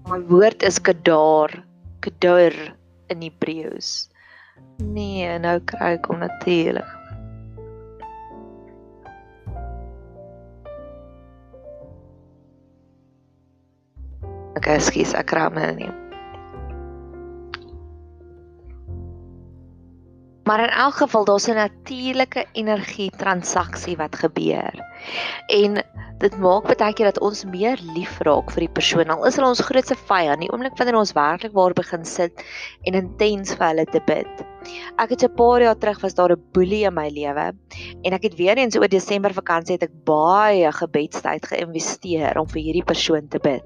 My 0.05 0.19
woord 0.29 0.63
is 0.63 0.81
kedar, 0.81 1.65
kedar 2.01 2.53
in 3.07 3.23
Hebreëus. 3.23 4.11
Nee, 4.83 5.39
nou 5.39 5.61
kry 5.65 5.95
ek 5.97 6.07
hom 6.11 6.19
natuurlik. 6.19 7.04
Ek 14.65 15.27
kry 15.27 15.45
hom 15.45 15.61
nou 15.61 15.73
nie. 15.77 15.93
Maar 20.45 20.61
in 20.61 20.73
elk 20.77 20.95
geval 21.01 21.25
daar's 21.25 21.49
'n 21.49 21.55
natuurlike 21.55 22.47
energie 22.53 23.11
transaksie 23.17 23.97
wat 23.97 24.17
gebeur. 24.17 24.73
En 25.47 25.83
dit 26.19 26.37
maak 26.39 26.77
baie 26.79 26.93
keer 26.93 27.07
dat 27.13 27.21
ons 27.21 27.45
meer 27.45 27.79
lief 27.95 28.19
raak 28.19 28.51
vir 28.51 28.61
die 28.61 28.73
persoon. 28.73 29.11
Al 29.11 29.27
is 29.27 29.37
hulle 29.37 29.49
ons 29.49 29.61
grootste 29.61 29.97
vyand, 29.97 30.41
die 30.41 30.53
oomblik 30.53 30.77
wanneer 30.77 30.97
ons 30.97 31.13
werklik 31.13 31.53
waar 31.53 31.73
begin 31.73 32.05
sit 32.05 32.45
en 32.83 32.95
intens 32.95 33.55
vir 33.55 33.67
hulle 33.67 33.85
te 33.85 34.01
bid. 34.07 34.54
Ek 34.99 35.11
het 35.11 35.25
'n 35.25 35.35
paar 35.35 35.63
jaar 35.63 35.79
terug 35.79 36.01
was 36.01 36.15
daar 36.15 36.33
'n 36.33 36.43
boelie 36.53 36.85
in 36.85 36.95
my 36.95 37.09
lewe 37.09 37.53
en 38.03 38.13
ek 38.13 38.23
het 38.23 38.35
weer 38.35 38.57
eens 38.57 38.77
oor 38.77 38.89
Desember 38.89 39.33
vakansie 39.33 39.75
het 39.75 39.83
ek 39.83 40.05
baie 40.05 40.73
gebedstyd 40.73 41.47
geïnvesteer 41.47 42.39
om 42.39 42.49
vir 42.49 42.63
hierdie 42.63 42.85
persoon 42.85 43.29
te 43.29 43.39
bid. 43.39 43.65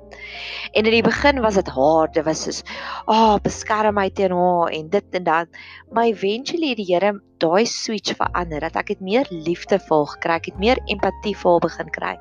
En 0.73 0.85
in 0.85 0.91
die 0.91 1.03
begin 1.03 1.41
was 1.41 1.55
dit 1.55 1.69
hard, 1.69 2.15
dit 2.15 2.25
was 2.25 2.43
soos, 2.43 2.63
"Ag, 3.07 3.35
oh, 3.35 3.37
beskerm 3.43 3.95
my 3.95 4.11
teen 4.11 4.33
haar 4.33 4.71
en 4.71 4.89
dit 4.89 5.05
en 5.13 5.25
dat." 5.25 5.49
Maar 5.93 6.05
eventually 6.05 6.69
het 6.69 6.77
die 6.77 6.95
Here 6.95 7.21
daai 7.39 7.67
switch 7.67 8.17
verander 8.17 8.61
dat 8.61 8.77
ek 8.77 8.89
het 8.89 9.01
meer 9.01 9.27
liefde 9.31 9.79
vir 9.79 9.97
haar 9.97 10.13
gekry, 10.15 10.35
ek 10.35 10.47
het 10.47 10.59
meer 10.59 10.79
empatie 10.87 11.37
vir 11.37 11.51
haar 11.51 11.61
begin 11.61 11.91
kry. 11.91 12.15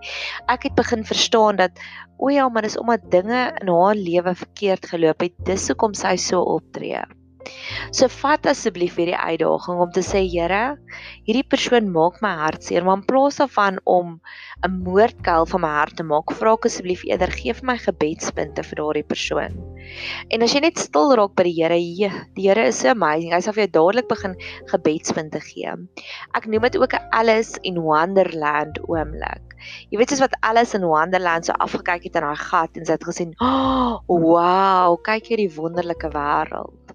Ek 0.48 0.64
het 0.64 0.76
begin 0.76 1.04
verstaan 1.04 1.56
dat 1.56 1.72
o 2.18 2.30
ja, 2.30 2.50
maar 2.50 2.62
dis 2.62 2.78
omdat 2.78 3.12
dinge 3.12 3.54
in 3.62 3.68
haar 3.68 3.96
lewe 3.96 4.36
verkeerd 4.36 4.86
geloop 4.86 5.22
het, 5.22 5.34
dis 5.46 5.68
hoekom 5.68 5.94
sy 5.94 6.16
so 6.16 6.42
optree. 6.42 7.17
So 7.96 8.10
vat 8.22 8.46
asseblief 8.50 8.98
hierdie 9.00 9.18
uitdaging 9.18 9.80
om 9.84 9.92
te 9.96 10.04
sê 10.06 10.24
Here, 10.28 10.78
hierdie 11.28 11.46
persoon 11.48 11.88
maak 11.94 12.20
my 12.24 12.34
hart 12.42 12.66
seer, 12.68 12.84
maar 12.84 13.00
in 13.00 13.06
plaas 13.08 13.40
daarvan 13.42 13.80
om 13.86 14.20
'n 14.66 14.74
moordkuil 14.84 15.46
van 15.54 15.62
my 15.62 15.72
hart 15.80 15.98
te 15.98 16.04
maak, 16.04 16.34
vra 16.40 16.54
ek 16.54 16.68
asseblief 16.70 17.04
eerder 17.08 17.32
gee 17.32 17.54
vir 17.54 17.68
my 17.72 17.78
gebedspunte 17.78 18.64
vir 18.70 18.80
daardie 18.82 19.06
persoon. 19.08 19.56
En 20.34 20.44
as 20.44 20.54
jy 20.54 20.62
net 20.66 20.78
stil 20.78 21.16
raak 21.16 21.36
by 21.36 21.44
die 21.48 21.56
Here, 21.58 21.78
jy, 21.78 22.12
die 22.36 22.48
Here 22.50 22.68
is 22.68 22.82
so 22.82 22.90
amazing. 22.90 23.34
Hy 23.34 23.42
sal 23.42 23.54
vir 23.54 23.68
jou 23.68 23.74
dadelik 23.80 24.10
begin 24.10 24.36
gebedspunte 24.72 25.40
gee. 25.40 25.76
Ek 26.36 26.48
noem 26.48 26.68
dit 26.68 26.78
ook 26.78 26.94
'n 26.94 27.10
Alice 27.12 27.60
in 27.64 27.80
Wonderland 27.82 28.80
oomblik. 28.88 29.56
Jy 29.92 29.98
weet 29.98 30.10
soos 30.10 30.22
wat 30.26 30.38
Alice 30.42 30.76
in 30.78 30.86
Wonderland 30.86 31.46
so 31.46 31.54
afgekyk 31.54 32.04
het 32.04 32.16
in 32.16 32.24
haar 32.24 32.44
gat 32.50 32.78
en 32.78 32.86
sy 32.86 32.94
het 32.94 33.04
gesien, 33.04 33.34
"Oh, 33.40 34.00
wow, 34.08 34.98
kyk 35.02 35.26
hierdie 35.32 35.56
wonderlike 35.56 36.10
wêreld." 36.14 36.87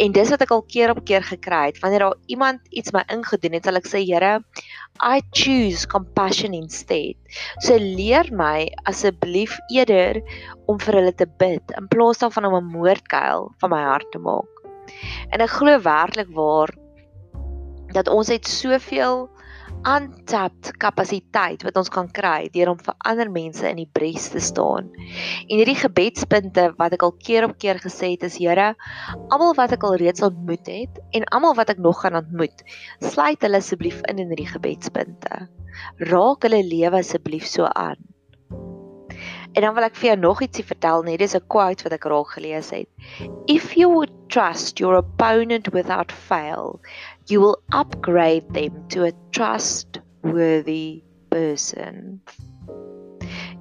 En 0.00 0.12
dis 0.12 0.30
wat 0.32 0.42
ek 0.44 0.52
al 0.54 0.62
keer 0.62 0.92
op 0.94 1.02
keer 1.04 1.24
gekry 1.26 1.66
het. 1.70 1.80
Wanneer 1.82 2.04
daar 2.06 2.18
iemand 2.32 2.60
iets 2.70 2.92
my 2.96 3.02
ingedoen 3.12 3.56
het, 3.58 3.66
sal 3.68 3.80
ek 3.80 3.88
sê, 3.88 4.02
Here, 4.06 4.40
I 5.00 5.22
choose 5.32 5.86
compassion 5.86 6.54
instead. 6.56 7.16
So 7.64 7.76
leer 7.76 8.30
my 8.32 8.68
asseblief 8.90 9.58
eerder 9.72 10.22
om 10.66 10.80
vir 10.80 11.00
hulle 11.00 11.14
te 11.16 11.28
bid 11.40 11.74
in 11.78 11.88
plaas 11.92 12.22
daarvan 12.22 12.48
om 12.50 12.56
'n 12.60 12.72
moordkuil 12.76 13.50
van 13.60 13.70
my 13.70 13.82
hart 13.82 14.10
te 14.12 14.18
maak. 14.18 14.64
En 15.30 15.40
ek 15.40 15.56
glo 15.58 15.80
werklik 15.80 16.30
waar 16.34 16.70
dat 17.92 18.08
ons 18.08 18.28
het 18.28 18.46
soveel 18.46 19.28
untapped 19.88 20.74
kapasiteit 20.82 21.62
wat 21.64 21.78
ons 21.80 21.88
kan 21.92 22.08
kry 22.12 22.50
deur 22.52 22.72
om 22.74 22.80
vir 22.84 22.96
ander 23.08 23.30
mense 23.32 23.64
in 23.68 23.80
die 23.80 23.88
bres 23.88 24.28
te 24.34 24.42
staan. 24.44 24.90
En 25.48 25.56
hierdie 25.56 25.78
gebedspunte 25.80 26.66
wat 26.78 26.96
ek 26.96 27.06
al 27.06 27.14
keer 27.16 27.48
op 27.48 27.56
keer 27.62 27.80
gesê 27.80 28.12
het 28.14 28.26
is 28.28 28.36
Here, 28.40 28.74
almal 29.32 29.56
wat 29.58 29.72
ek 29.76 29.86
al 29.88 29.96
reeds 30.00 30.24
ontmoet 30.26 30.68
het 30.68 31.00
en 31.16 31.28
almal 31.32 31.56
wat 31.58 31.72
ek 31.72 31.80
nog 31.80 32.02
gaan 32.04 32.18
ontmoet, 32.20 32.64
sluit 33.00 33.40
hulle 33.46 33.62
asseblief 33.62 34.02
in 34.10 34.20
in 34.20 34.32
hierdie 34.34 34.50
gebedspunte. 34.52 35.46
Raak 36.12 36.44
hulle 36.44 36.62
lewe 36.66 37.00
asseblief 37.00 37.48
so 37.48 37.64
aan. 37.64 38.00
En 39.52 39.62
dan 39.62 39.74
wil 39.74 39.86
ek 39.88 39.96
vir 39.98 40.12
jou 40.12 40.18
nog 40.20 40.42
ietsie 40.46 40.64
vertel, 40.64 41.02
net 41.02 41.18
dis 41.18 41.34
'n 41.34 41.46
quote 41.50 41.82
wat 41.82 41.96
ek 41.96 42.04
raak 42.12 42.30
gelees 42.36 42.70
het. 42.70 42.88
If 43.46 43.76
you 43.76 43.88
would 43.90 44.12
trust 44.28 44.78
your 44.78 44.96
opponent 44.96 45.72
without 45.74 46.12
fail, 46.12 46.80
you 47.26 47.40
will 47.40 47.58
upgrade 47.72 48.46
them 48.54 48.86
to 48.88 49.04
a 49.04 49.12
trustworthy 49.32 51.02
person. 51.30 52.20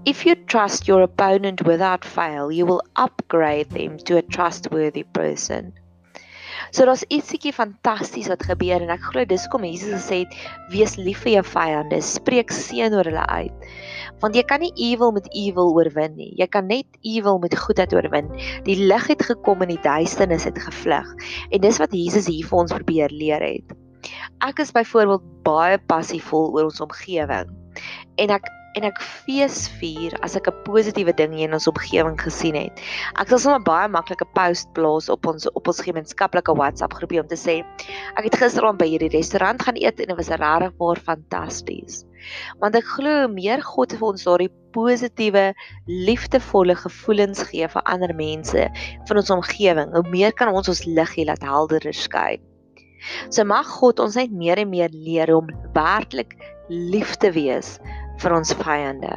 If 0.05 0.25
you 0.25 0.35
trust 0.45 0.87
your 0.87 1.01
opponent 1.01 1.65
without 1.65 2.05
fail, 2.05 2.51
you 2.51 2.65
will 2.65 2.81
upgrade 2.95 3.69
them 3.71 3.97
to 4.05 4.17
a 4.17 4.21
trustworthy 4.21 5.03
person. 5.03 5.73
So 6.71 6.85
daar's 6.85 7.03
ietsiekie 7.09 7.53
fantasties 7.53 8.29
wat 8.29 8.45
gebeur 8.45 8.83
en 8.83 8.93
ek 8.93 9.01
glo 9.09 9.25
dis 9.25 9.47
kom 9.49 9.65
Jesus 9.65 9.95
gesê 9.95 10.21
het 10.23 10.35
wees 10.73 10.95
lief 11.01 11.23
vir 11.25 11.39
jou 11.39 11.45
vyande, 11.51 12.01
spreek 12.05 12.53
seën 12.53 12.93
oor 12.93 13.09
hulle 13.09 13.25
uit. 13.25 13.69
Want 14.19 14.35
jy 14.35 14.43
kan 14.49 14.63
nie 14.63 14.71
evil 14.75 15.13
met 15.15 15.27
evil 15.33 15.73
oorwin 15.77 16.15
nie. 16.17 16.31
Jy 16.39 16.47
kan 16.51 16.67
net 16.67 16.99
evil 17.01 17.39
met 17.39 17.57
goedheid 17.57 17.93
oorwin. 17.93 18.31
Die 18.67 18.77
lig 18.81 19.07
het 19.07 19.23
gekom 19.23 19.61
en 19.65 19.73
die 19.73 19.81
duisternis 19.83 20.47
het 20.49 20.59
gevlug. 20.59 21.09
En 21.49 21.61
dis 21.61 21.81
wat 21.81 21.95
Jesus 21.95 22.27
hier 22.27 22.47
vir 22.47 22.63
ons 22.63 22.73
probeer 22.73 23.13
leer 23.13 23.45
het. 23.45 23.75
Ek 24.45 24.61
is 24.63 24.71
byvoorbeeld 24.75 25.25
baie 25.43 25.79
passievol 25.91 26.53
oor 26.55 26.69
ons 26.69 26.81
omgewing. 26.83 27.51
En 28.19 28.31
ek 28.35 28.47
en 28.77 28.85
ek 28.87 28.99
feesvier 29.01 30.13
as 30.25 30.35
ek 30.37 30.49
'n 30.49 30.63
positiewe 30.65 31.13
ding 31.15 31.33
in 31.39 31.53
ons 31.53 31.67
omgewing 31.67 32.17
gesien 32.21 32.55
het. 32.55 32.81
Ek 33.19 33.29
sal 33.29 33.39
sommer 33.39 33.63
baie 33.65 33.87
maklike 33.89 34.27
post 34.35 34.69
plaas 34.73 35.09
op 35.09 35.25
ons 35.25 35.47
op 35.55 35.67
ons 35.67 35.81
gemeenskaplike 35.81 36.53
WhatsApp 36.55 36.93
groepie 36.93 37.21
om 37.21 37.27
te 37.27 37.39
sê 37.39 37.59
ek 38.17 38.23
het 38.27 38.39
gisteraand 38.43 38.77
by 38.77 38.87
hierdie 38.87 39.13
restaurant 39.15 39.61
gaan 39.61 39.77
eet 39.77 39.99
en 39.99 40.07
dit 40.13 40.17
was 40.17 40.29
regtig 40.29 40.77
baie 40.77 40.99
fantasties. 41.09 42.05
Want 42.59 42.75
ek 42.75 42.85
glo 42.85 43.27
meer 43.27 43.61
God 43.61 43.93
vir 43.93 44.07
ons 44.07 44.23
daardie 44.23 44.51
positiewe, 44.75 45.53
liefdevolle 45.87 46.75
gevoelens 46.75 47.41
gee 47.49 47.67
vir 47.67 47.83
ander 47.85 48.13
mense 48.13 48.67
van 49.07 49.17
ons 49.17 49.33
omgewing, 49.33 49.89
hoe 49.95 50.09
meer 50.11 50.33
kan 50.33 50.53
ons 50.53 50.69
ons 50.69 50.85
liggie 50.85 51.25
laat 51.25 51.41
helderder 51.41 51.93
skyn. 51.93 52.43
So 53.31 53.45
mag 53.47 53.65
God 53.79 53.99
ons 54.03 54.15
net 54.19 54.31
meer 54.31 54.59
en 54.59 54.69
meer 54.69 54.91
leer 54.91 55.31
om 55.33 55.47
werklik 55.73 56.35
lief 56.69 57.15
te 57.23 57.31
wees 57.31 57.79
vir 58.19 58.35
ons 58.35 58.53
vyande. 58.59 59.13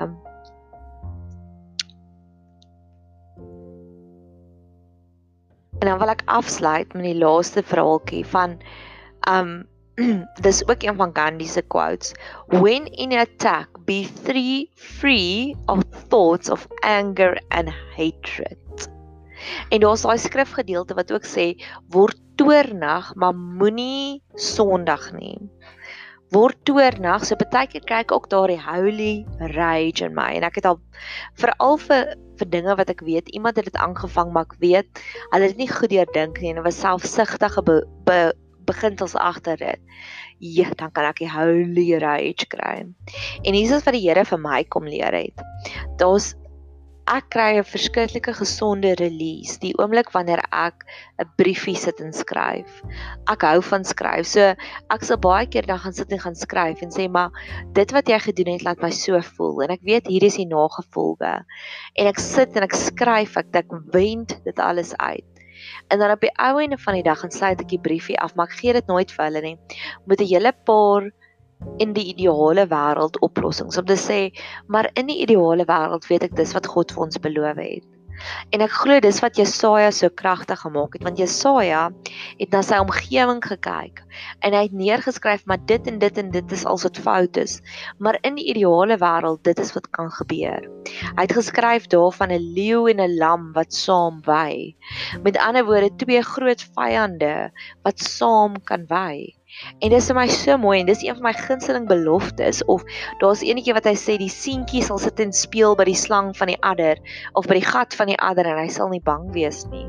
En 5.82 5.90
dan 5.90 5.98
wil 5.98 6.12
ek 6.14 6.22
afsluit 6.30 6.92
met 6.94 7.08
die 7.08 7.18
laaste 7.18 7.64
verhaaltjie 7.66 8.22
van 8.30 8.58
um 9.30 9.62
dis 10.46 10.62
ook 10.68 10.86
een 10.86 10.96
van 10.96 11.10
Gandhi 11.12 11.46
se 11.46 11.60
quotes 11.62 12.14
when 12.62 12.86
in 12.86 13.12
attack 13.12 13.68
be 13.84 14.06
three 14.24 14.70
free 14.74 15.56
of 15.66 15.82
thoughts 16.08 16.50
of 16.50 16.66
anger 16.80 17.36
and 17.50 17.68
hatred. 17.96 18.88
En 19.68 19.82
daar's 19.82 20.06
daai 20.06 20.18
skrifgedeelte 20.18 20.94
wat 20.94 21.12
ook 21.12 21.26
sê 21.28 21.52
word 21.92 22.16
toornig 22.40 23.10
maar 23.14 23.34
moenie 23.34 24.22
sondig 24.38 25.10
nie 25.18 25.36
word 26.32 26.58
toornig. 26.68 27.26
So 27.28 27.36
baie 27.36 27.68
keer 27.70 27.84
kry 27.86 28.02
ek 28.04 28.12
ook 28.14 28.28
daardie 28.32 28.60
holy 28.60 29.24
rage 29.54 30.06
in 30.06 30.14
my 30.16 30.30
en 30.38 30.46
ek 30.48 30.60
het 30.60 30.68
al 30.70 30.80
veral 31.40 31.78
vir 31.86 32.14
vir 32.40 32.50
dinge 32.50 32.76
wat 32.78 32.90
ek 32.90 33.04
weet 33.06 33.28
iemand 33.36 33.58
het 33.60 33.68
dit 33.68 33.76
aangevang 33.78 34.32
maar 34.32 34.48
ek 34.48 34.56
weet 34.62 35.02
hulle 35.34 35.50
het 35.50 35.58
nie 35.60 35.68
goed 35.70 35.92
deurdink 35.92 36.40
nie 36.40 36.50
en 36.50 36.58
hulle 36.58 36.66
was 36.66 36.80
selfsugtige 36.80 37.62
be, 37.66 37.82
be, 38.08 38.32
beginsels 38.66 39.14
agter 39.18 39.58
dit. 39.60 39.80
Ja, 40.42 40.70
dan 40.78 40.90
kan 40.94 41.06
ek 41.06 41.20
die 41.22 41.30
holy 41.30 41.86
rage 42.02 42.48
kry. 42.50 42.82
En 43.44 43.54
hier 43.54 43.76
is 43.76 43.84
wat 43.84 43.94
die 43.94 44.02
Here 44.02 44.24
vir 44.26 44.40
my 44.42 44.62
kom 44.64 44.88
leer 44.90 45.14
het. 45.14 45.44
Daar's 46.00 46.32
ek 47.12 47.26
kry 47.34 47.58
'n 47.60 47.66
verskriklike 47.68 48.32
gesonde 48.38 48.94
release 48.96 49.58
die 49.60 49.72
oomblik 49.76 50.12
wanneer 50.14 50.40
ek 50.48 50.84
'n 51.20 51.28
briefie 51.36 51.76
sit 51.76 52.00
en 52.00 52.12
skryf. 52.12 52.80
Ek 53.28 53.44
hou 53.44 53.60
van 53.60 53.84
skryf. 53.84 54.24
So 54.26 54.54
ek 54.96 55.04
sal 55.04 55.20
baie 55.20 55.46
keer 55.46 55.66
dan 55.68 55.78
gaan 55.78 55.92
sit 55.92 56.12
en 56.12 56.22
gaan 56.24 56.34
skryf 56.34 56.80
en 56.82 56.90
sê 56.90 57.10
maar 57.10 57.30
dit 57.76 57.92
wat 57.92 58.08
jy 58.08 58.18
gedoen 58.18 58.52
het 58.54 58.64
laat 58.64 58.80
my 58.80 58.90
so 58.90 59.20
voel 59.36 59.62
en 59.62 59.70
ek 59.76 59.84
weet 59.84 60.08
hier 60.08 60.24
is 60.24 60.40
die 60.40 60.48
nagevolge. 60.48 61.44
En 62.00 62.06
ek 62.06 62.18
sit 62.18 62.56
en 62.56 62.62
ek 62.62 62.72
skryf, 62.72 63.36
ek 63.36 63.52
dik 63.52 63.68
wend 63.92 64.40
dit 64.44 64.58
alles 64.58 64.96
uit. 64.96 65.28
En 65.88 65.98
dan 65.98 66.10
op 66.10 66.20
die 66.20 66.32
ou 66.40 66.60
einde 66.60 66.78
van 66.78 66.94
die 66.94 67.04
dag 67.04 67.20
gaan 67.20 67.30
sluit 67.30 67.60
ek 67.60 67.68
die 67.68 67.80
briefie 67.80 68.18
af, 68.18 68.34
maar 68.34 68.48
ek 68.48 68.56
gee 68.56 68.72
dit 68.72 68.86
nooit 68.88 69.12
vir 69.12 69.24
hulle 69.28 69.42
nie. 69.42 69.58
Moet 70.06 70.20
'n 70.20 70.32
hele 70.32 70.52
paar 70.64 71.12
in 71.78 71.94
die 71.96 72.06
ideale 72.14 72.66
wêreld 72.70 73.18
oplossings 73.26 73.78
om 73.80 73.88
te 73.88 73.98
sê 74.00 74.20
maar 74.66 74.90
in 74.94 75.10
die 75.10 75.22
ideale 75.24 75.66
wêreld 75.68 76.06
weet 76.10 76.28
ek 76.30 76.36
dis 76.36 76.54
wat 76.58 76.70
God 76.74 76.94
vir 76.94 77.08
ons 77.08 77.22
beloof 77.26 77.58
het. 77.62 77.88
En 78.54 78.62
ek 78.64 78.74
glo 78.82 79.00
dis 79.02 79.18
wat 79.24 79.38
Jesaja 79.40 79.90
so 79.94 80.10
kragtig 80.22 80.60
gemaak 80.62 80.96
het 80.96 81.04
want 81.06 81.20
Jesaja 81.20 81.82
het 82.38 82.54
na 82.54 82.62
sy 82.66 82.78
omgewing 82.82 83.40
gekyk 83.44 84.02
en 84.46 84.56
hy 84.56 84.62
het 84.66 84.76
neergeskryf 84.76 85.46
maar 85.50 85.62
dit 85.70 85.88
en 85.90 85.98
dit 86.02 86.20
en 86.22 86.30
dit 86.34 86.54
is 86.56 86.64
als 86.68 86.86
wat 86.86 87.00
fout 87.06 87.40
is. 87.40 87.58
Maar 87.98 88.20
in 88.28 88.38
die 88.38 88.46
ideale 88.52 88.98
wêreld 89.02 89.42
dit 89.48 89.58
is 89.62 89.72
wat 89.76 89.88
kan 89.96 90.12
gebeur. 90.20 90.68
Hy 91.16 91.24
het 91.24 91.36
geskryf 91.38 91.88
daarvan 91.92 92.34
'n 92.36 92.52
leeu 92.58 92.86
en 92.92 93.00
'n 93.00 93.18
lam 93.18 93.52
wat 93.56 93.72
saam 93.72 94.20
wy. 94.26 94.74
Met 95.24 95.38
ander 95.38 95.64
woorde 95.64 95.94
twee 95.96 96.22
groot 96.22 96.62
vyande 96.76 97.50
wat 97.82 97.98
saam 97.98 98.60
kan 98.64 98.86
wy. 98.88 99.34
En 99.80 99.92
dis 99.92 100.08
vir 100.10 100.16
my 100.16 100.26
so 100.32 100.56
mooi 100.60 100.78
en 100.80 100.88
dis 100.88 101.02
een 101.04 101.16
van 101.18 101.26
my 101.28 101.32
gunsteling 101.36 101.88
beloftes 101.90 102.62
of 102.72 102.84
daar's 103.20 103.42
eenetjie 103.44 103.74
wat 103.76 103.88
hy 103.88 103.94
sê 103.98 104.16
die 104.20 104.30
seentjie 104.32 104.82
sal 104.84 105.00
sit 105.02 105.20
en 105.24 105.34
speel 105.36 105.76
by 105.78 105.86
die 105.88 105.98
slang 105.98 106.32
van 106.38 106.52
die 106.52 106.58
adder 106.72 107.00
of 107.38 107.48
by 107.50 107.58
die 107.60 107.66
gat 107.66 107.96
van 107.98 108.12
die 108.12 108.18
adder 108.18 108.48
en 108.48 108.62
hy 108.62 108.68
sal 108.72 108.92
nie 108.92 109.02
bang 109.04 109.28
wees 109.36 109.64
nie. 109.72 109.86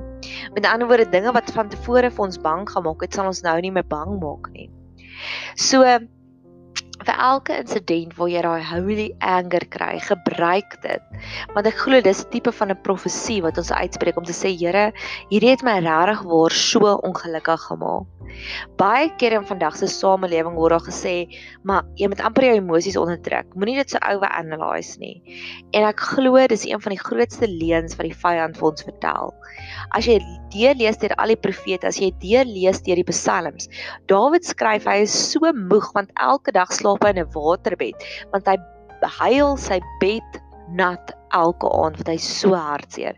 Met 0.55 0.67
ander 0.69 0.89
woorde 0.89 1.09
dinge 1.09 1.33
wat 1.35 1.51
van 1.55 1.71
tevore 1.71 2.11
vir 2.11 2.25
ons 2.27 2.41
bang 2.43 2.67
gemaak 2.69 3.05
het, 3.05 3.15
sal 3.15 3.31
ons 3.31 3.43
nou 3.45 3.55
nie 3.63 3.71
meer 3.71 3.87
bang 3.87 4.17
maak 4.21 4.51
nie. 4.55 4.69
So 5.55 5.83
vir 7.01 7.17
elke 7.17 7.57
insident 7.57 8.13
waar 8.17 8.29
jy 8.29 8.41
daai 8.45 8.63
holy 8.69 9.07
anger 9.19 9.65
kry, 9.75 9.97
gebruik 10.03 10.77
dit. 10.85 11.03
Want 11.55 11.67
ek 11.67 11.81
glo 11.83 12.01
dis 12.01 12.23
'n 12.23 12.29
tipe 12.31 12.51
van 12.51 12.71
'n 12.71 12.83
profesie 12.83 13.41
wat 13.41 13.57
ons 13.57 13.71
uitspreek 13.71 14.17
om 14.17 14.25
te 14.25 14.33
sê 14.33 14.53
Here, 14.53 14.93
hierdie 15.31 15.49
het 15.49 15.63
my 15.63 15.79
regtig 15.79 16.23
waar 16.23 16.51
so 16.51 16.97
ongelukkig 17.09 17.61
gemaak. 17.69 18.05
Baie 18.79 19.09
kere 19.19 19.35
in 19.35 19.45
vandag 19.45 19.75
se 19.77 19.87
samelewing 19.87 20.55
word 20.57 20.73
daar 20.75 20.85
gesê, 20.87 21.15
maar 21.63 21.83
jy 21.99 22.09
moet 22.11 22.21
amper 22.25 22.47
jou 22.47 22.55
emosies 22.57 22.97
onderdruk. 22.99 23.53
Moenie 23.55 23.77
dit 23.81 23.93
so 23.93 24.01
over-analyse 24.09 24.99
nie. 24.99 25.21
En 25.73 25.87
ek 25.87 25.99
glo 26.13 26.41
dis 26.47 26.65
een 26.65 26.81
van 26.81 26.95
die 26.95 27.03
grootste 27.03 27.49
leuns 27.49 27.97
wat 27.99 28.07
die 28.09 28.21
vyand 28.23 28.57
vir 28.57 28.69
ons 28.71 28.85
vertel. 28.87 29.33
As 29.93 30.07
jy 30.09 30.17
deurlees 30.53 30.97
deur 31.01 31.13
al 31.21 31.33
die 31.33 31.39
profete, 31.39 31.87
as 31.87 31.99
jy 32.01 32.11
deurlees 32.23 32.81
deur 32.85 33.01
die 33.01 33.09
psalms, 33.09 33.69
Dawid 34.11 34.45
skryf 34.47 34.87
hy 34.89 35.03
is 35.05 35.13
so 35.13 35.53
moeg 35.53 35.91
want 35.93 36.13
elke 36.21 36.53
dag 36.55 36.71
slaap 36.83 37.03
hy 37.07 37.15
in 37.15 37.23
'n 37.23 37.33
waterbed, 37.33 38.07
want 38.35 38.47
hy 38.47 38.57
huil 39.19 39.57
sy 39.59 39.81
bed 39.99 40.39
nat 40.73 41.11
elke 41.35 41.67
aand 41.75 41.97
wat 41.99 42.09
hy 42.11 42.17
so 42.21 42.55
hartseer. 42.55 43.17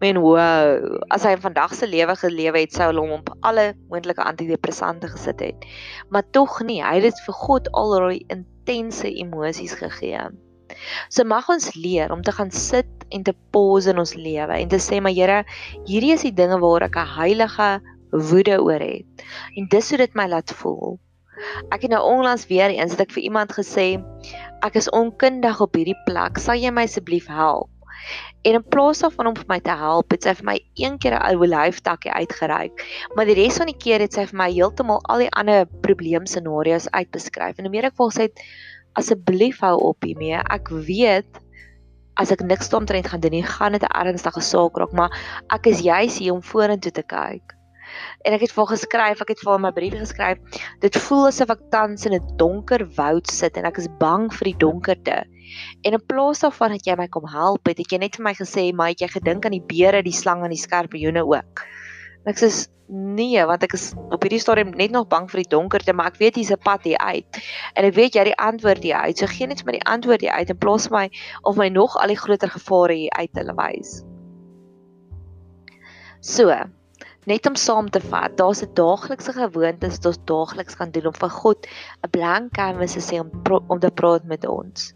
Men 0.00 0.20
wow, 0.22 0.98
as 1.14 1.26
hy 1.26 1.34
vandag 1.40 1.74
se 1.76 1.88
lewe 1.88 2.16
gelewe 2.18 2.62
het, 2.64 2.74
sou 2.76 2.90
hom 2.96 3.14
op 3.18 3.32
alle 3.46 3.72
moontlike 3.90 4.22
antidepressante 4.24 5.10
gesit 5.12 5.42
het. 5.44 5.68
Maar 6.10 6.26
tog 6.36 6.60
nie, 6.66 6.82
hy 6.84 6.98
het 6.98 7.08
dit 7.10 7.22
vir 7.26 7.38
God 7.46 7.70
al 7.72 7.96
daai 7.96 8.20
intense 8.32 9.08
emosies 9.08 9.76
gegee. 9.80 10.28
So 11.08 11.24
mag 11.24 11.48
ons 11.52 11.72
leer 11.78 12.12
om 12.12 12.22
te 12.26 12.34
gaan 12.34 12.50
sit 12.50 13.06
en 13.14 13.22
te 13.24 13.34
pause 13.54 13.90
in 13.92 14.02
ons 14.02 14.16
lewe 14.18 14.56
en 14.58 14.70
te 14.70 14.80
sê 14.82 14.98
maar 15.00 15.14
Here, 15.14 15.44
hierdie 15.86 16.14
is 16.16 16.26
die 16.26 16.34
dinge 16.34 16.58
waar 16.60 16.88
ek 16.88 16.98
'n 16.98 17.14
heilige 17.16 17.68
woede 18.10 18.58
oor 18.62 18.82
het. 18.82 19.26
En 19.56 19.68
dis 19.70 19.90
hoe 19.90 19.98
dit 19.98 20.14
my 20.14 20.26
laat 20.28 20.52
voel. 20.52 20.98
Ek 21.74 21.82
het 21.84 21.92
nou 21.92 22.02
onlangs 22.04 22.46
weer 22.50 22.72
eens 22.72 22.94
het 22.96 23.06
ek 23.06 23.14
vir 23.16 23.26
iemand 23.28 23.52
gesê 23.52 23.86
ek 24.64 24.76
is 24.80 24.90
onkundig 24.90 25.60
op 25.60 25.74
hierdie 25.76 25.98
plek. 26.06 26.40
Sal 26.40 26.56
jy 26.60 26.72
my 26.72 26.86
asseblief 26.88 27.28
help? 27.28 27.70
En 28.46 28.54
in 28.54 28.64
plaas 28.72 29.00
daarvan 29.02 29.30
om 29.32 29.36
vir 29.36 29.48
my 29.50 29.58
te 29.60 29.74
help, 29.74 30.12
het 30.14 30.26
sy 30.26 30.34
vir 30.38 30.46
my 30.46 30.56
een 30.78 30.98
keer 31.02 31.16
'n 31.18 31.40
olyftakkie 31.42 32.12
uitgereik, 32.12 32.84
maar 33.14 33.26
die 33.26 33.34
res 33.34 33.58
van 33.58 33.66
die 33.66 33.80
keer 33.84 34.00
het 34.00 34.14
sy 34.14 34.26
vir 34.30 34.38
my 34.38 34.50
heeltemal 34.52 35.00
al 35.10 35.24
die 35.24 35.32
ander 35.32 35.66
probleemscenario's 35.86 36.88
uitbeskryf. 36.90 37.58
En 37.58 37.66
hoe 37.66 37.74
meer 37.74 37.90
ek 37.90 37.98
wou 37.98 38.10
sê, 38.10 38.28
asseblief 38.94 39.60
hou 39.60 39.76
op 39.90 40.04
hiermee. 40.04 40.38
Ek 40.38 40.68
weet 40.70 41.42
as 42.16 42.30
ek 42.32 42.40
niks 42.40 42.72
omtrent 42.72 43.08
gaan 43.08 43.20
doen 43.20 43.32
nie, 43.32 43.42
gaan 43.42 43.72
dit 43.72 43.82
'n 43.82 43.92
ernstige 43.92 44.40
saak 44.40 44.78
raak, 44.78 44.92
maar 44.92 45.12
ek 45.50 45.66
is 45.66 45.80
juis 45.80 46.18
hier 46.18 46.32
om 46.32 46.42
vorentoe 46.42 46.92
te 46.92 47.02
kyk 47.02 47.56
en 48.24 48.36
ek 48.36 48.46
het 48.46 48.52
vir 48.52 48.62
hom 48.62 48.70
geskryf, 48.72 49.22
ek 49.22 49.32
het 49.34 49.42
vir 49.44 49.52
hom 49.52 49.66
'n 49.66 49.74
brief 49.76 49.94
geskryf. 49.94 50.38
Dit 50.80 50.96
voel 51.06 51.26
asof 51.28 51.50
ek 51.50 51.62
tans 51.70 52.06
in 52.06 52.14
'n 52.14 52.36
donker 52.36 52.86
woud 52.96 53.26
sit 53.30 53.56
en 53.56 53.64
ek 53.64 53.78
is 53.78 53.88
bang 53.98 54.32
vir 54.32 54.52
die 54.52 54.58
donkerte. 54.58 55.24
En 55.82 55.92
in 55.92 56.06
plaas 56.06 56.40
daarvan 56.40 56.74
dat 56.74 56.86
jy 56.86 56.96
my 56.96 57.08
kom 57.08 57.26
help, 57.28 57.66
het 57.66 57.78
jy 57.78 57.98
net 57.98 58.16
vir 58.16 58.24
my 58.24 58.34
gesê, 58.34 58.72
"Maar 58.74 58.88
het 58.88 59.00
jy 59.00 59.08
gedink 59.08 59.44
aan 59.44 59.52
die 59.52 59.66
beere, 59.66 60.02
die 60.02 60.12
slang 60.12 60.42
en 60.44 60.50
die 60.50 60.58
skorpioene 60.58 61.24
ook?" 61.24 61.62
En 62.24 62.32
ek 62.32 62.38
sê, 62.38 62.68
"Nee, 62.88 63.44
want 63.46 63.62
ek 63.62 63.74
is 63.74 63.94
op 64.10 64.22
hierdie 64.22 64.40
stadium 64.40 64.70
net 64.70 64.90
nog 64.90 65.08
bang 65.08 65.30
vir 65.30 65.42
die 65.42 65.50
donkerte, 65.56 65.92
maar 65.92 66.06
ek 66.06 66.18
weet 66.18 66.34
hier's 66.34 66.50
'n 66.50 66.58
pad 66.58 66.82
hier 66.84 66.98
uit." 66.98 67.26
En 67.74 67.84
ek 67.84 67.94
weet 67.94 68.14
jy 68.14 68.18
het 68.20 68.36
die 68.36 68.44
antwoord 68.44 68.82
hier 68.82 68.96
uit. 68.96 69.18
So 69.18 69.26
gee 69.26 69.46
net 69.46 69.62
vir 69.62 69.66
my 69.66 69.78
die 69.78 69.86
antwoord 69.86 70.20
hier 70.20 70.32
uit 70.32 70.50
in 70.50 70.58
plaas 70.58 70.86
van 70.86 70.98
my 70.98 71.10
of 71.42 71.56
my 71.56 71.68
nog 71.68 71.96
al 71.96 72.08
die 72.08 72.16
groter 72.16 72.48
gevare 72.48 72.94
hier 72.94 73.10
uit 73.10 73.32
te 73.32 73.52
wys. 73.54 74.02
So, 76.20 76.50
net 77.26 77.46
om 77.50 77.56
saam 77.58 77.88
te 77.90 78.00
vat, 78.10 78.36
daar's 78.38 78.62
'n 78.62 78.74
daaglikse 78.78 79.32
gewoonte 79.32 79.90
wat 79.90 80.06
ons 80.06 80.20
daagliks 80.30 80.76
kan 80.78 80.90
doen 80.90 81.06
om 81.06 81.16
vir 81.22 81.30
God 81.30 81.66
'n 82.04 82.10
blank 82.10 82.52
canvas 82.52 82.94
te 82.94 83.00
sê 83.00 83.20
om 83.20 83.30
om 83.68 83.80
te 83.80 83.90
praat 83.90 84.24
met 84.24 84.46
ons. 84.46 84.94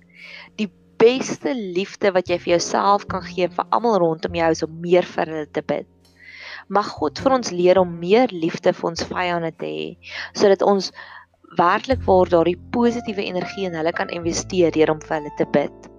Die 0.56 0.70
beste 0.98 1.54
liefde 1.54 2.12
wat 2.12 2.28
jy 2.28 2.38
vir 2.38 2.52
jouself 2.56 3.06
kan 3.06 3.22
gee 3.22 3.48
vir 3.48 3.66
almal 3.70 3.98
rondom 3.98 4.34
jou 4.34 4.50
is 4.50 4.62
om 4.62 4.80
meer 4.80 5.02
vir 5.02 5.26
hulle 5.26 5.46
te 5.46 5.62
bid. 5.62 5.86
Mag 6.68 6.86
God 6.86 7.18
vir 7.18 7.32
ons 7.32 7.50
leer 7.50 7.78
om 7.78 7.98
meer 7.98 8.28
liefde 8.30 8.72
vir 8.72 8.90
ons 8.90 9.04
vyande 9.04 9.52
te 9.58 9.66
hê 9.66 9.96
sodat 10.32 10.62
ons 10.62 10.92
werklik 11.58 12.02
waar 12.06 12.28
daardie 12.28 12.58
positiewe 12.70 13.24
energie 13.24 13.66
in 13.66 13.74
hulle 13.74 13.92
kan 13.92 14.08
investeer 14.08 14.70
deur 14.70 14.90
om 14.90 15.00
vir 15.00 15.16
hulle 15.18 15.34
te 15.36 15.46
bid. 15.46 15.89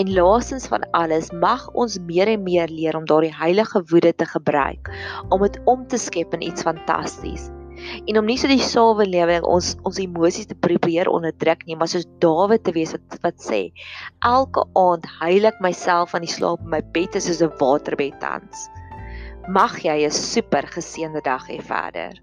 En 0.00 0.12
laastens 0.12 0.66
van 0.66 0.84
alles 0.90 1.30
mag 1.32 1.68
ons 1.72 1.98
meer 2.08 2.28
en 2.28 2.42
meer 2.42 2.68
leer 2.68 2.96
om 2.96 3.06
daardie 3.06 3.34
heilige 3.34 3.82
woede 3.90 4.14
te 4.14 4.26
gebruik 4.26 4.90
om 5.28 5.42
dit 5.42 5.58
om 5.64 5.86
te 5.88 5.98
skep 5.98 6.34
in 6.34 6.42
iets 6.42 6.62
fantasties. 6.62 7.50
En 8.06 8.18
om 8.18 8.26
nie 8.28 8.36
so 8.38 8.50
die 8.50 8.62
sawe 8.62 9.06
lewe 9.08 9.40
ons 9.48 9.72
ons 9.88 9.98
emosies 10.02 10.48
te 10.50 10.58
probeer 10.66 11.10
onderdruk 11.10 11.64
nie, 11.66 11.76
maar 11.76 11.90
soos 11.90 12.06
Dawid 12.22 12.64
te 12.66 12.74
wees 12.76 12.94
wat 12.94 13.18
wat 13.24 13.42
sê, 13.42 13.62
elke 14.28 14.64
aand 14.78 15.08
heilig 15.20 15.58
myself 15.64 16.14
aan 16.14 16.26
die 16.26 16.34
slaap 16.34 16.62
in 16.62 16.74
my 16.76 16.82
bed 16.94 17.18
soos 17.18 17.42
'n 17.42 17.54
waterbed 17.60 18.20
tans. 18.20 18.68
Mag 19.48 19.80
jy 19.82 20.04
'n 20.06 20.10
super 20.10 20.66
geseënde 20.76 21.22
dag 21.24 21.48
hê 21.50 21.58
verder. 21.60 22.20